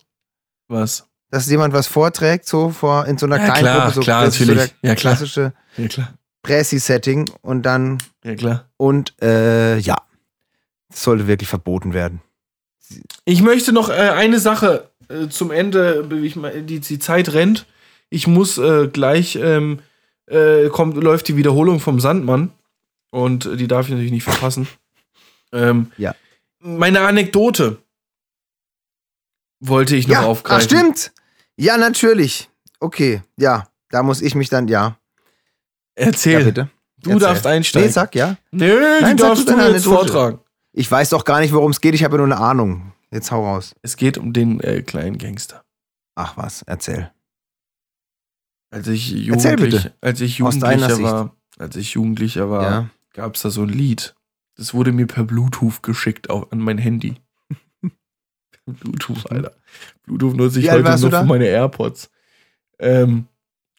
[0.67, 1.07] was?
[1.35, 4.23] Dass jemand was vorträgt, so vor in so einer Ja, kleinen klar, Gruppe, so klar,
[4.25, 4.61] das natürlich.
[4.61, 5.15] So der Ja, klar.
[5.15, 6.13] klassische Ja, klar.
[6.43, 8.69] Pressi-Setting und dann Ja, klar.
[8.77, 9.97] und äh, ja.
[10.89, 12.21] Das sollte wirklich verboten werden.
[13.25, 17.65] Ich möchte noch äh, eine Sache äh, zum Ende, ich, mein, die, die Zeit rennt.
[18.09, 19.79] Ich muss äh, gleich, ähm,
[20.27, 22.51] äh, kommt, läuft die Wiederholung vom Sandmann
[23.11, 24.69] und äh, die darf ich natürlich nicht verpassen.
[25.51, 26.15] Ähm, Ja.
[26.59, 27.79] Meine Anekdote
[29.59, 30.61] wollte ich noch ja, aufgreifen.
[30.61, 31.11] ach stimmt.
[31.57, 32.49] Ja, natürlich.
[32.79, 34.97] Okay, ja, da muss ich mich dann, ja.
[35.95, 36.39] Erzähl.
[36.39, 36.69] Ja, bitte.
[36.97, 37.27] Du Erzähl.
[37.27, 37.87] darfst einsteigen.
[37.87, 38.35] Nee, sag ja.
[38.51, 40.39] Nö, Nein, die sag darfst du du jetzt vortragen.
[40.73, 41.93] Ich weiß doch gar nicht, worum es geht.
[41.95, 42.91] Ich habe ja nur eine Ahnung.
[43.11, 43.75] Jetzt hau raus.
[43.81, 45.63] Es geht um den äh, kleinen Gangster.
[46.15, 47.11] Ach was, erzähl.
[48.71, 49.93] Als ich Erzähl jugendlich, bitte.
[50.01, 52.89] als ich Jugendlicher war, als ich Jugendlicher war, Ja.
[53.13, 54.15] gab es da so ein Lied.
[54.57, 57.15] Das wurde mir per Bluetooth geschickt auf, an mein Handy.
[58.65, 59.51] Bluetooth, Alter.
[60.03, 62.09] Bluetooth nutze ich heute nur für meine AirPods.
[62.79, 63.27] Ähm,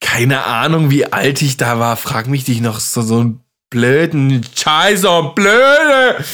[0.00, 1.96] keine Ahnung, wie alt ich da war.
[1.96, 6.24] Frag mich dich noch so, so einen blöden Scheißer, blöde.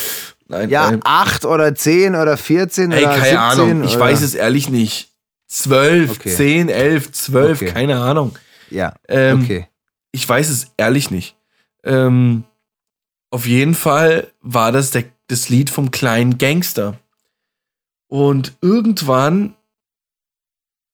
[0.48, 3.84] Nein, Ja, äh, acht oder zehn oder 14 ey, oder keine 17 Ahnung.
[3.84, 4.00] Ich oder?
[4.00, 5.08] weiß es ehrlich nicht.
[5.48, 6.34] Zwölf, Okay.
[6.34, 7.72] zehn, elf, zwölf, Okay.
[7.72, 8.36] keine Ahnung.
[8.70, 9.66] Ja, Ähm, okay.
[10.12, 11.36] Ich weiß es ehrlich nicht.
[11.84, 12.44] Ähm,
[13.30, 16.98] auf jeden Fall war das der, das Lied vom kleinen Gangster.
[18.12, 19.54] Und irgendwann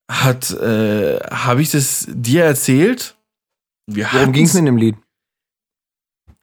[0.09, 3.17] hat äh, habe ich das dir erzählt.
[3.87, 4.95] Wir Worum ging es in dem Lied?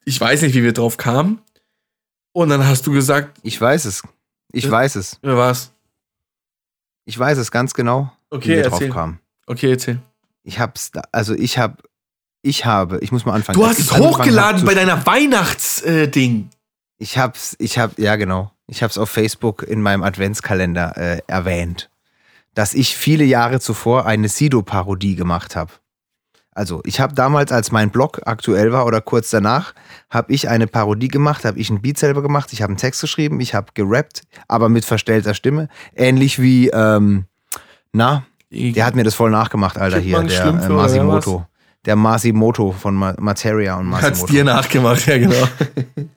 [0.03, 1.41] Ich weiß nicht, wie wir drauf kamen.
[2.33, 4.03] Und dann hast du gesagt, Ich weiß es.
[4.51, 4.71] Ich Ja.
[4.71, 5.17] weiß es.
[5.21, 5.71] wer war's?
[7.05, 8.89] Ich weiß es ganz genau, wie Okay, wir drauf erzähl.
[8.91, 9.19] kamen.
[9.47, 10.01] Okay, erzähl.
[10.43, 11.83] Ich hab's, da, also ich hab,
[12.41, 13.57] ich habe, ich muss mal anfangen.
[13.57, 16.49] Du hast es hochgeladen bei deiner Weihnachts-Ding.
[16.97, 18.51] Ich hab's, ich hab, ja genau.
[18.67, 21.89] Ich hab's auf Facebook in meinem Adventskalender äh, erwähnt,
[22.53, 25.71] dass ich viele Jahre zuvor eine Sido-Parodie gemacht habe.
[26.51, 29.73] Also ich habe damals, als mein Blog aktuell war oder kurz danach,
[30.09, 33.01] habe ich eine Parodie gemacht, habe ich ein Beat selber gemacht, ich habe einen Text
[33.01, 35.67] geschrieben, ich habe gerappt, aber mit verstellter Stimme.
[35.93, 37.25] Ähnlich wie, ähm,
[37.91, 41.45] na, der hat mir das voll nachgemacht, Alter, hier, der äh, Masimoto.
[41.83, 44.33] Der Masimoto von Ma Materia und Hat's Masimoto.
[44.33, 45.35] dir nachgemacht, ja genau.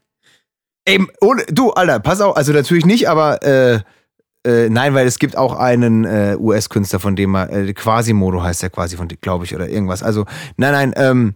[0.88, 3.80] Ey, ohne, du, Alter, pass auf, also natürlich nicht, aber äh,
[4.46, 8.62] äh, nein, weil es gibt auch einen äh, US-Künstler, von dem er, äh, Quasimodo heißt
[8.62, 10.02] der quasi, von glaube ich, oder irgendwas.
[10.02, 10.24] Also,
[10.56, 11.34] nein, nein, ähm,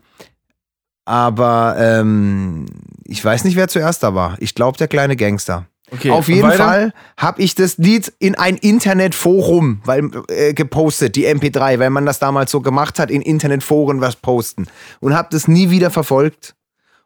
[1.05, 2.65] aber ähm,
[3.05, 4.37] ich weiß nicht, wer zuerst da war.
[4.39, 5.67] Ich glaube, der kleine Gangster.
[5.91, 6.65] Okay, Auf jeden weiter?
[6.65, 12.07] Fall habe ich das Lied in ein Internetforum weil, äh, gepostet, die MP3, weil man
[12.07, 14.67] das damals so gemacht hat, in Internetforen was posten.
[15.01, 16.55] Und habe das nie wieder verfolgt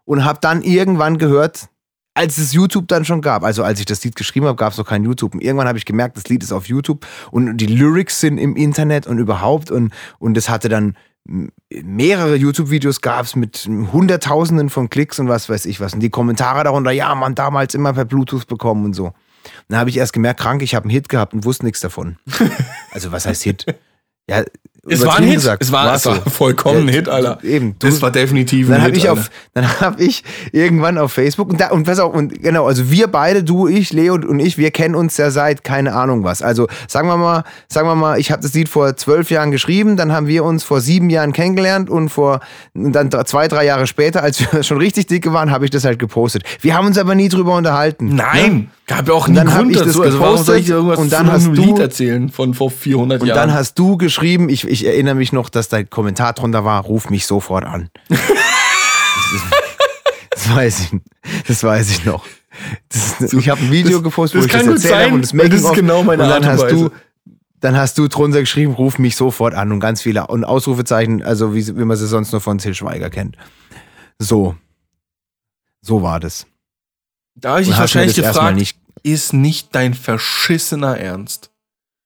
[0.04, 1.68] und habe dann irgendwann gehört,
[2.16, 4.78] als es YouTube dann schon gab, also als ich das Lied geschrieben habe, gab es
[4.78, 5.34] noch kein YouTube.
[5.34, 8.56] Und irgendwann habe ich gemerkt, das Lied ist auf YouTube und die Lyrics sind im
[8.56, 10.96] Internet und überhaupt und, und es hatte dann
[11.68, 15.92] mehrere YouTube-Videos gab es mit Hunderttausenden von Klicks und was weiß ich was.
[15.92, 19.06] Und die Kommentare darunter, ja, man, damals immer per Bluetooth bekommen und so.
[19.06, 19.14] Und
[19.68, 22.16] dann habe ich erst gemerkt, krank, ich habe einen Hit gehabt und wusste nichts davon.
[22.92, 23.66] Also was heißt Hit?
[24.26, 24.42] Ja,
[24.88, 25.34] Es war ein Hit.
[25.36, 27.38] gesagt, es war, war's es war vollkommen ein Ja, Hit, Alter.
[27.42, 29.20] Eben, du- das war definitiv dann ein habe Hit, ich Alter.
[29.22, 30.22] auf, dann habe ich
[30.52, 33.92] irgendwann auf Facebook und da und pass auf und genau, also wir beide, du, ich,
[33.92, 36.42] Leo und ich, wir kennen uns ja seit keine Ahnung was.
[36.42, 39.96] Also sagen wir mal, sagen wir mal, ich habe das Lied vor zwölf Jahren geschrieben,
[39.96, 42.40] dann haben wir uns vor sieben Jahren kennengelernt und vor
[42.74, 45.84] und dann zwei, drei Jahre später, als wir schon richtig dicke waren, habe ich das
[45.84, 46.42] halt gepostet.
[46.60, 48.14] Wir haben uns aber nie drüber unterhalten.
[48.14, 50.02] Nein, gab ja auch Und nie dann hab Grund ich das dazu.
[50.02, 52.70] Also warum soll ich gepostet irgendwas und dann einem hast du- Lied erzählen von vor
[52.70, 53.48] 400 Und Jahren?
[53.48, 57.10] dann hast du geschrieben, ich, ich erinnere mich noch, dass dein Kommentar drunter war, ruf
[57.10, 57.90] mich sofort an.
[58.08, 58.20] das,
[60.30, 61.00] das, weiß ich,
[61.46, 62.24] das weiß ich noch.
[62.88, 65.22] Das, ich habe ein Video gepostet, das wo ich kann das erzählt habe sein, und
[65.22, 66.90] das das ist genau meine und dann Art und hast du
[67.60, 71.54] dann hast du drunter geschrieben, ruf mich sofort an und ganz viele und Ausrufezeichen, also
[71.54, 73.36] wie, wie man sie sonst nur von Till Schweiger kennt.
[74.18, 74.56] So.
[75.80, 76.46] So war das.
[77.34, 81.50] da habe ich dich wahrscheinlich das gefragt, nicht ist nicht dein verschissener Ernst?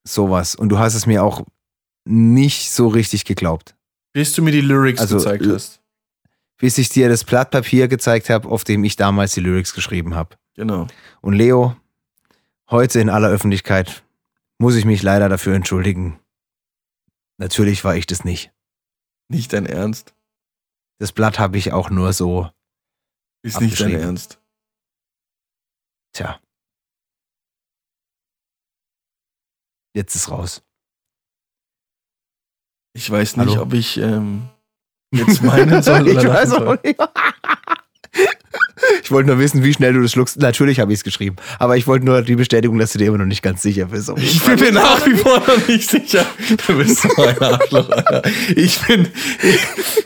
[0.05, 0.55] sowas.
[0.55, 1.45] Und du hast es mir auch
[2.11, 3.77] nicht so richtig geglaubt.
[4.13, 5.81] Bis du mir die Lyrics Also, gezeigt äh, hast.
[6.59, 10.15] bis ich dir das Blatt Papier gezeigt habe, auf dem ich damals die Lyrics geschrieben
[10.15, 10.37] habe.
[10.55, 10.87] Genau.
[11.21, 11.77] Und Leo,
[12.71, 14.03] heute in aller Öffentlichkeit
[14.59, 16.19] muss ich mich leider dafür entschuldigen.
[17.39, 18.53] Natürlich war ich das nicht.
[19.29, 20.13] Nicht dein Ernst.
[20.99, 22.51] Das Blatt habe ich auch nur so,
[23.43, 23.95] Ist nicht dein.
[23.95, 24.39] Ernst.
[26.13, 26.41] tja.
[29.95, 30.63] Jetzt ist raus.
[32.93, 33.63] Ich weiß nicht, Hallo?
[33.63, 34.43] ob ich ähm,
[35.15, 36.69] jetzt meinen soll ich oder weiß lachen soll.
[36.79, 36.99] auch nicht.
[39.03, 40.39] Ich wollte nur wissen, wie schnell du das schluckst.
[40.39, 41.37] Natürlich habe ich es geschrieben.
[41.59, 44.11] Aber ich wollte nur die Bestätigung, dass du dir immer noch nicht ganz sicher bist.
[44.17, 46.25] Ich bin mir nach wie vor noch nicht sicher.
[46.67, 48.23] Du bist so ein Arschloch, Alter.
[48.57, 49.09] Ich bin.
[49.43, 49.61] Ich,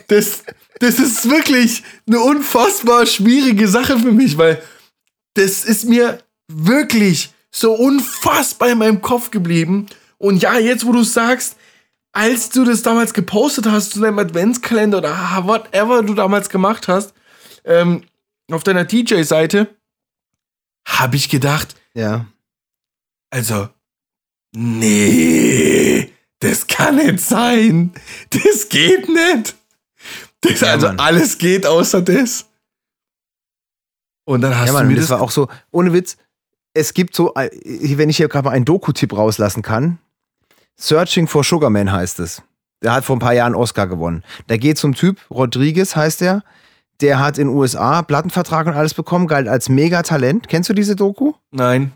[0.07, 0.43] das,
[0.79, 4.61] das ist wirklich eine unfassbar schwierige Sache für mich, weil
[5.35, 9.87] das ist mir wirklich so unfassbar in meinem Kopf geblieben.
[10.17, 11.55] Und ja, jetzt, wo du sagst,
[12.15, 17.13] als du das damals gepostet hast zu deinem Adventskalender oder whatever du damals gemacht hast,
[17.65, 18.03] ähm,
[18.51, 19.67] auf deiner DJ-Seite,
[20.87, 22.25] habe ich gedacht, Ja.
[23.31, 23.67] also,
[24.55, 27.91] nee, das kann nicht sein.
[28.29, 29.55] Das geht nicht.
[30.41, 30.99] Das, Ja, also Mann.
[30.99, 32.45] alles geht außer das.
[34.25, 36.17] Und dann hast Ja, du Mann, mir das das, war auch so, ohne Witz,
[36.73, 37.49] es gibt so, äh,
[37.97, 39.99] wenn ich hier gerade mal einen Doku-Tipp rauslassen kann,
[40.77, 42.41] Searching for Sugarman heißt es.
[42.83, 44.23] Der hat vor ein paar Jahren Oscar gewonnen.
[44.47, 46.43] Da geht zum Typ, Rodriguez heißt er,
[47.01, 50.47] der hat in den USA Plattenvertrag und alles bekommen, galt als Megatalent.
[50.47, 51.33] Kennst du diese Doku?
[51.51, 51.91] Nein.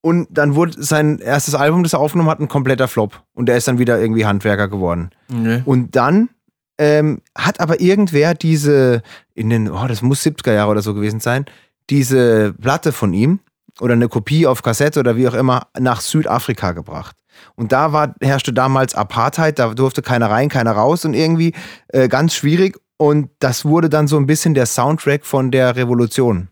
[0.00, 3.22] Und dann wurde sein erstes Album, das er aufgenommen hat, ein kompletter Flop.
[3.32, 5.10] Und der ist dann wieder irgendwie Handwerker geworden.
[5.30, 5.62] Okay.
[5.64, 6.28] Und dann
[6.76, 9.02] ähm, hat aber irgendwer diese,
[9.34, 11.46] in den, oh, das muss 70er Jahre oder so gewesen sein,
[11.88, 13.40] diese Platte von ihm
[13.80, 17.16] oder eine Kopie auf Kassette oder wie auch immer nach Südafrika gebracht.
[17.56, 21.52] Und da war, herrschte damals Apartheid, da durfte keiner rein, keiner raus und irgendwie
[21.88, 22.78] äh, ganz schwierig.
[22.96, 26.48] Und das wurde dann so ein bisschen der Soundtrack von der Revolution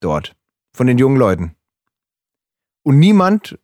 [0.00, 0.36] dort,
[0.74, 1.54] von den jungen Leuten.
[2.82, 3.58] Und niemand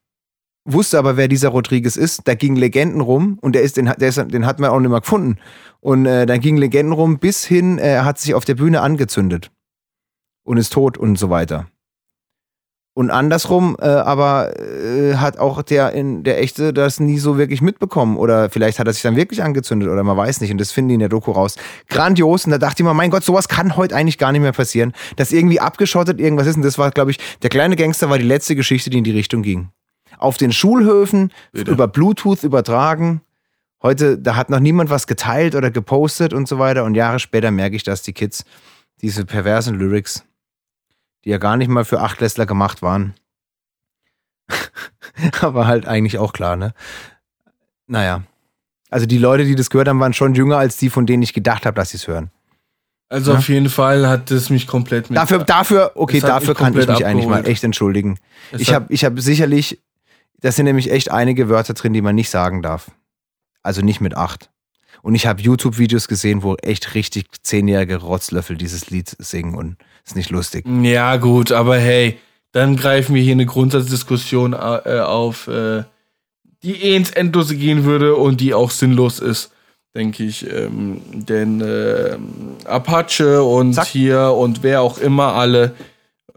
[0.65, 2.27] wusste aber, wer dieser Rodriguez ist.
[2.27, 4.81] Da gingen Legenden rum und der ist, den, hat- der ist, den hat man auch
[4.81, 5.39] nicht mehr gefunden.
[5.81, 8.81] Und äh, dann gingen Legenden rum, bis hin, äh, er hat sich auf der Bühne
[8.81, 9.51] angezündet
[10.45, 11.67] und ist tot und so weiter.
[12.97, 17.61] Und andersrum, äh, aber äh, hat auch der, in, der Echte das nie so wirklich
[17.61, 18.17] mitbekommen.
[18.17, 20.53] Oder vielleicht hat er sich dann wirklich angezündet oder man weiß nicht.
[20.53, 21.57] Und das finden die in der Doku raus.
[21.89, 22.45] Grandios.
[22.45, 24.93] Und da dachte ich mir, mein Gott, sowas kann heute eigentlich gar nicht mehr passieren.
[25.17, 26.55] Dass irgendwie abgeschottet irgendwas ist.
[26.55, 29.11] Und das war, glaube ich, der kleine Gangster war die letzte Geschichte, die in die
[29.11, 29.71] Richtung ging.
[30.17, 31.73] Auf den Schulhöfen, Bitte.
[31.73, 33.23] über Bluetooth übertragen.
[33.83, 36.85] heute, da hat noch niemand was geteilt oder gepostet und so weiter.
[36.85, 38.45] Und Jahre später merke ich, dass die Kids
[39.03, 40.25] diese perversen Lyrics,
[41.25, 43.15] die ja gar nicht mal für Achtklässler gemacht waren,
[45.41, 46.75] aber halt eigentlich auch klar, ne?
[47.87, 48.23] Naja.
[48.91, 51.33] Also die Leute, die das gehört haben, waren schon jünger als die, von denen ich
[51.33, 52.31] gedacht habe, dass sie es hören.
[53.09, 53.39] Also Ja.
[53.39, 55.17] auf jeden Fall hat es mich komplett mit.
[55.17, 57.49] Dafür, dafür, okay, dafür kann ich mich eigentlich mal abgeholt.
[57.49, 58.19] echt entschuldigen.
[58.53, 59.83] Es Ich habe ich hab sicherlich,
[60.41, 62.91] das sind nämlich echt einige Wörter drin, die man nicht sagen darf.
[63.63, 64.51] Also nicht mit acht.
[65.03, 70.17] Und ich habe YouTube-Videos gesehen, wo echt richtig zehnjährige Rotzlöffel dieses Lied singen und ist
[70.17, 70.65] nicht lustig.
[70.83, 72.19] Ja, gut, aber hey,
[72.53, 74.57] dann greifen wir hier eine Grundsatzdiskussion äh,
[75.01, 75.85] auf, äh,
[76.63, 79.51] die eh ins Endlose gehen würde und die auch sinnlos ist,
[79.95, 80.49] denke ich.
[80.51, 82.17] Ähm, denn äh,
[82.65, 83.87] Apache und Zack.
[83.89, 85.75] hier und wer auch immer alle,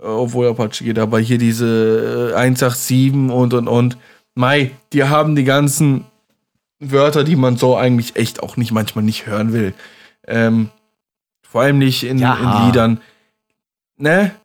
[0.01, 3.97] äh, obwohl Apache geht, aber hier diese äh, 187 und und und,
[4.35, 6.05] Mai, die haben die ganzen
[6.79, 9.73] Wörter, die man so eigentlich echt auch nicht manchmal nicht hören will.
[10.27, 10.69] Ähm,
[11.41, 12.35] vor allem nicht in, Ja.
[12.61, 13.01] in Liedern.
[13.97, 14.35] Ne?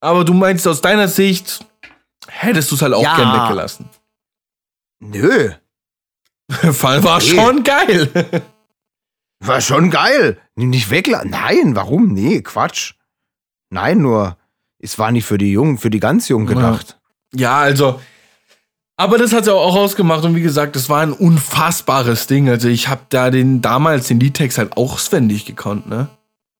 [0.00, 1.64] Aber du meinst aus deiner Sicht,
[2.28, 3.16] hättest du es halt auch Ja.
[3.16, 3.88] gern weggelassen.
[5.00, 5.52] Nö,
[6.72, 7.24] Fall war Nee.
[7.26, 8.10] schon geil.
[9.40, 10.38] war schon geil.
[10.56, 11.30] Nicht weglassen.
[11.30, 12.12] Nein, warum?
[12.12, 12.94] Nee, Quatsch.
[13.70, 14.36] Nein, nur,
[14.78, 16.98] es war nicht für die Jungen, für die ganz Jungen gedacht.
[17.34, 18.00] ja, also.
[18.96, 22.48] Aber das hat ja auch ausgemacht und wie gesagt, das war ein unfassbares Ding.
[22.48, 26.08] Also ich habe da den damals den Liedtext halt auswendig gekonnt, ne?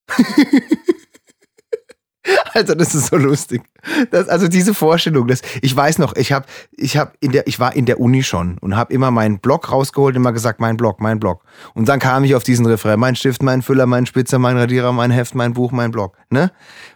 [2.55, 3.63] Alter, das ist so lustig.
[4.11, 6.47] Das, also diese Vorstellung, das, ich weiß noch, ich habe,
[6.77, 9.71] ich habe in der, ich war in der Uni schon und habe immer meinen Block
[9.71, 11.45] rausgeholt, immer gesagt, mein Block, mein Block.
[11.75, 14.93] Und dann kam ich auf diesen Refrain, mein Stift, mein Füller, mein Spitzer, mein Radierer,
[14.93, 16.51] mein Heft, mein Buch, mein Block, ne?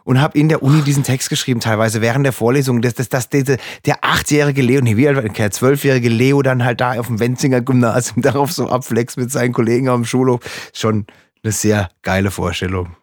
[0.04, 3.28] Und habe in der Uni diesen Text geschrieben, teilweise während der Vorlesung, dass das, das,
[3.28, 7.20] diese, der achtjährige Leo, nee, wie alt der zwölfjährige Leo dann halt da auf dem
[7.20, 10.40] Wenzinger Gymnasium darauf so abflex mit seinen Kollegen dem Schulhof.
[10.72, 11.06] Schon
[11.44, 12.96] eine sehr geile Vorstellung.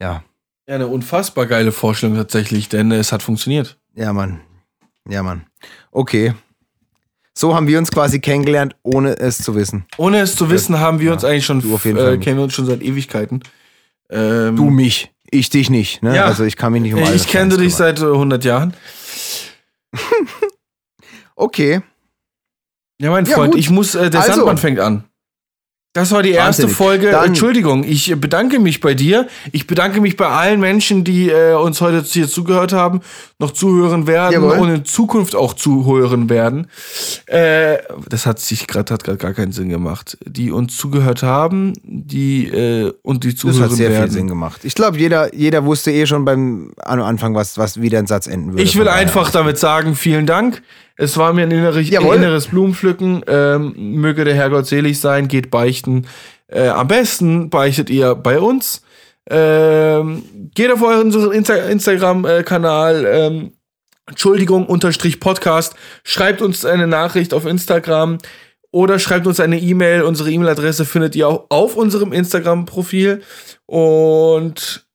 [0.00, 0.22] Ja.
[0.68, 3.78] Ja, eine unfassbar geile Vorstellung tatsächlich, denn es hat funktioniert.
[3.94, 4.40] Ja, Mann.
[5.08, 5.46] Ja, Mann.
[5.90, 6.34] Okay.
[7.32, 9.86] So haben wir uns quasi kennengelernt, ohne es zu wissen.
[9.96, 12.44] Ohne es zu wissen, haben wir uns eigentlich schon, auf jeden Fall äh, kennen wir
[12.44, 13.42] uns schon seit Ewigkeiten.
[14.10, 15.10] Ähm, Du mich.
[15.30, 16.02] Ich dich nicht.
[16.02, 16.14] Ne?
[16.16, 16.24] Ja.
[16.26, 18.74] Also ich kann mich nicht um alles ich kenne dich seit äh, 100 Jahren.
[21.40, 21.82] Okay.
[23.00, 23.60] Ja, mein Ja, Freund, gut.
[23.60, 24.32] ich muss, äh, der Also.
[24.32, 25.04] Sandmann fängt an.
[25.94, 26.76] Das war die erste Wahnsinnig.
[26.76, 27.10] Folge.
[27.10, 29.26] Dann- Entschuldigung, ich bedanke mich bei dir.
[29.52, 33.00] Ich bedanke mich bei allen Menschen, die äh, uns heute hier zugehört haben,
[33.38, 34.58] noch zuhören werden Jawohl.
[34.58, 36.68] und in Zukunft auch zuhören werden.
[37.26, 37.78] Äh,
[38.08, 40.18] das hat sich gerade hat grad gar keinen Sinn gemacht.
[40.24, 44.04] Die uns zugehört haben, die äh, und die Das zuhören hat sehr werden.
[44.04, 44.60] viel Sinn gemacht.
[44.64, 48.26] Ich glaube, jeder, jeder wusste eh schon beim An- Anfang, was, was wie der Satz
[48.26, 48.62] enden würde.
[48.62, 50.62] Ich will einfach damit sagen, vielen Dank.
[50.98, 52.16] Es war mir ein, innere, Jawohl.
[52.16, 53.22] inneres Blumenpflücken.
[53.28, 56.06] Ähm, möge der Herrgott selig sein, geht beichten.
[56.48, 58.82] Äh, am besten beichtet ihr bei uns.
[59.30, 60.24] Ähm,
[60.54, 63.06] geht auf euren Insta Instagram-Kanal.
[63.08, 63.52] Ähm,
[64.08, 65.76] Entschuldigung, unterstrich Podcast.
[66.02, 68.18] Schreibt uns eine Nachricht auf Instagram
[68.72, 70.02] oder schreibt uns eine E-Mail.
[70.02, 73.22] Unsere E-Mail-Adresse findet ihr auch auf unserem Instagram-Profil.
[73.66, 74.88] Und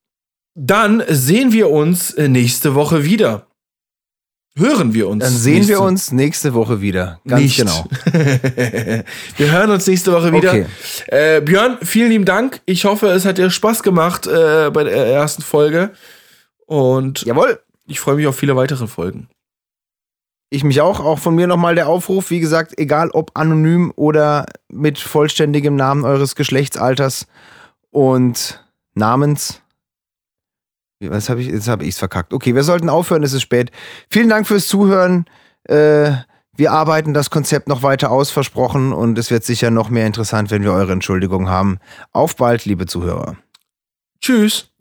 [0.53, 3.47] dann sehen wir uns äh, nächste Woche wieder.
[4.55, 5.23] Hören wir uns.
[5.23, 7.19] Dann sehen wir uns nächste Woche wieder.
[7.27, 7.57] Ganz Nicht.
[7.57, 7.85] genau.
[8.13, 10.51] wir hören uns nächste Woche wieder.
[10.51, 10.65] Okay.
[11.07, 12.61] Äh, Björn, vielen lieben Dank.
[12.65, 15.91] Ich hoffe, es hat dir Spaß gemacht äh, bei der ersten Folge.
[16.67, 17.61] Und Jawohl.
[17.87, 19.27] ich freue mich auf viele weitere Folgen.
[20.51, 20.99] Ich mich auch.
[20.99, 22.29] Auch von mir nochmal der Aufruf.
[22.29, 27.25] Wie gesagt, egal ob anonym oder mit vollständigem Namen eures Geschlechtsalters
[27.89, 29.62] und Namens.
[31.09, 31.47] Was habe ich?
[31.47, 32.33] Jetzt habe ich es verkackt.
[32.33, 33.71] Okay, wir sollten aufhören, es ist spät.
[34.09, 35.25] Vielen Dank fürs Zuhören.
[35.65, 36.11] Äh,
[36.55, 40.51] wir arbeiten das Konzept noch weiter aus, versprochen, und es wird sicher noch mehr interessant,
[40.51, 41.79] wenn wir eure Entschuldigung haben.
[42.11, 43.37] Auf bald, liebe Zuhörer.
[44.21, 44.72] Tschüss.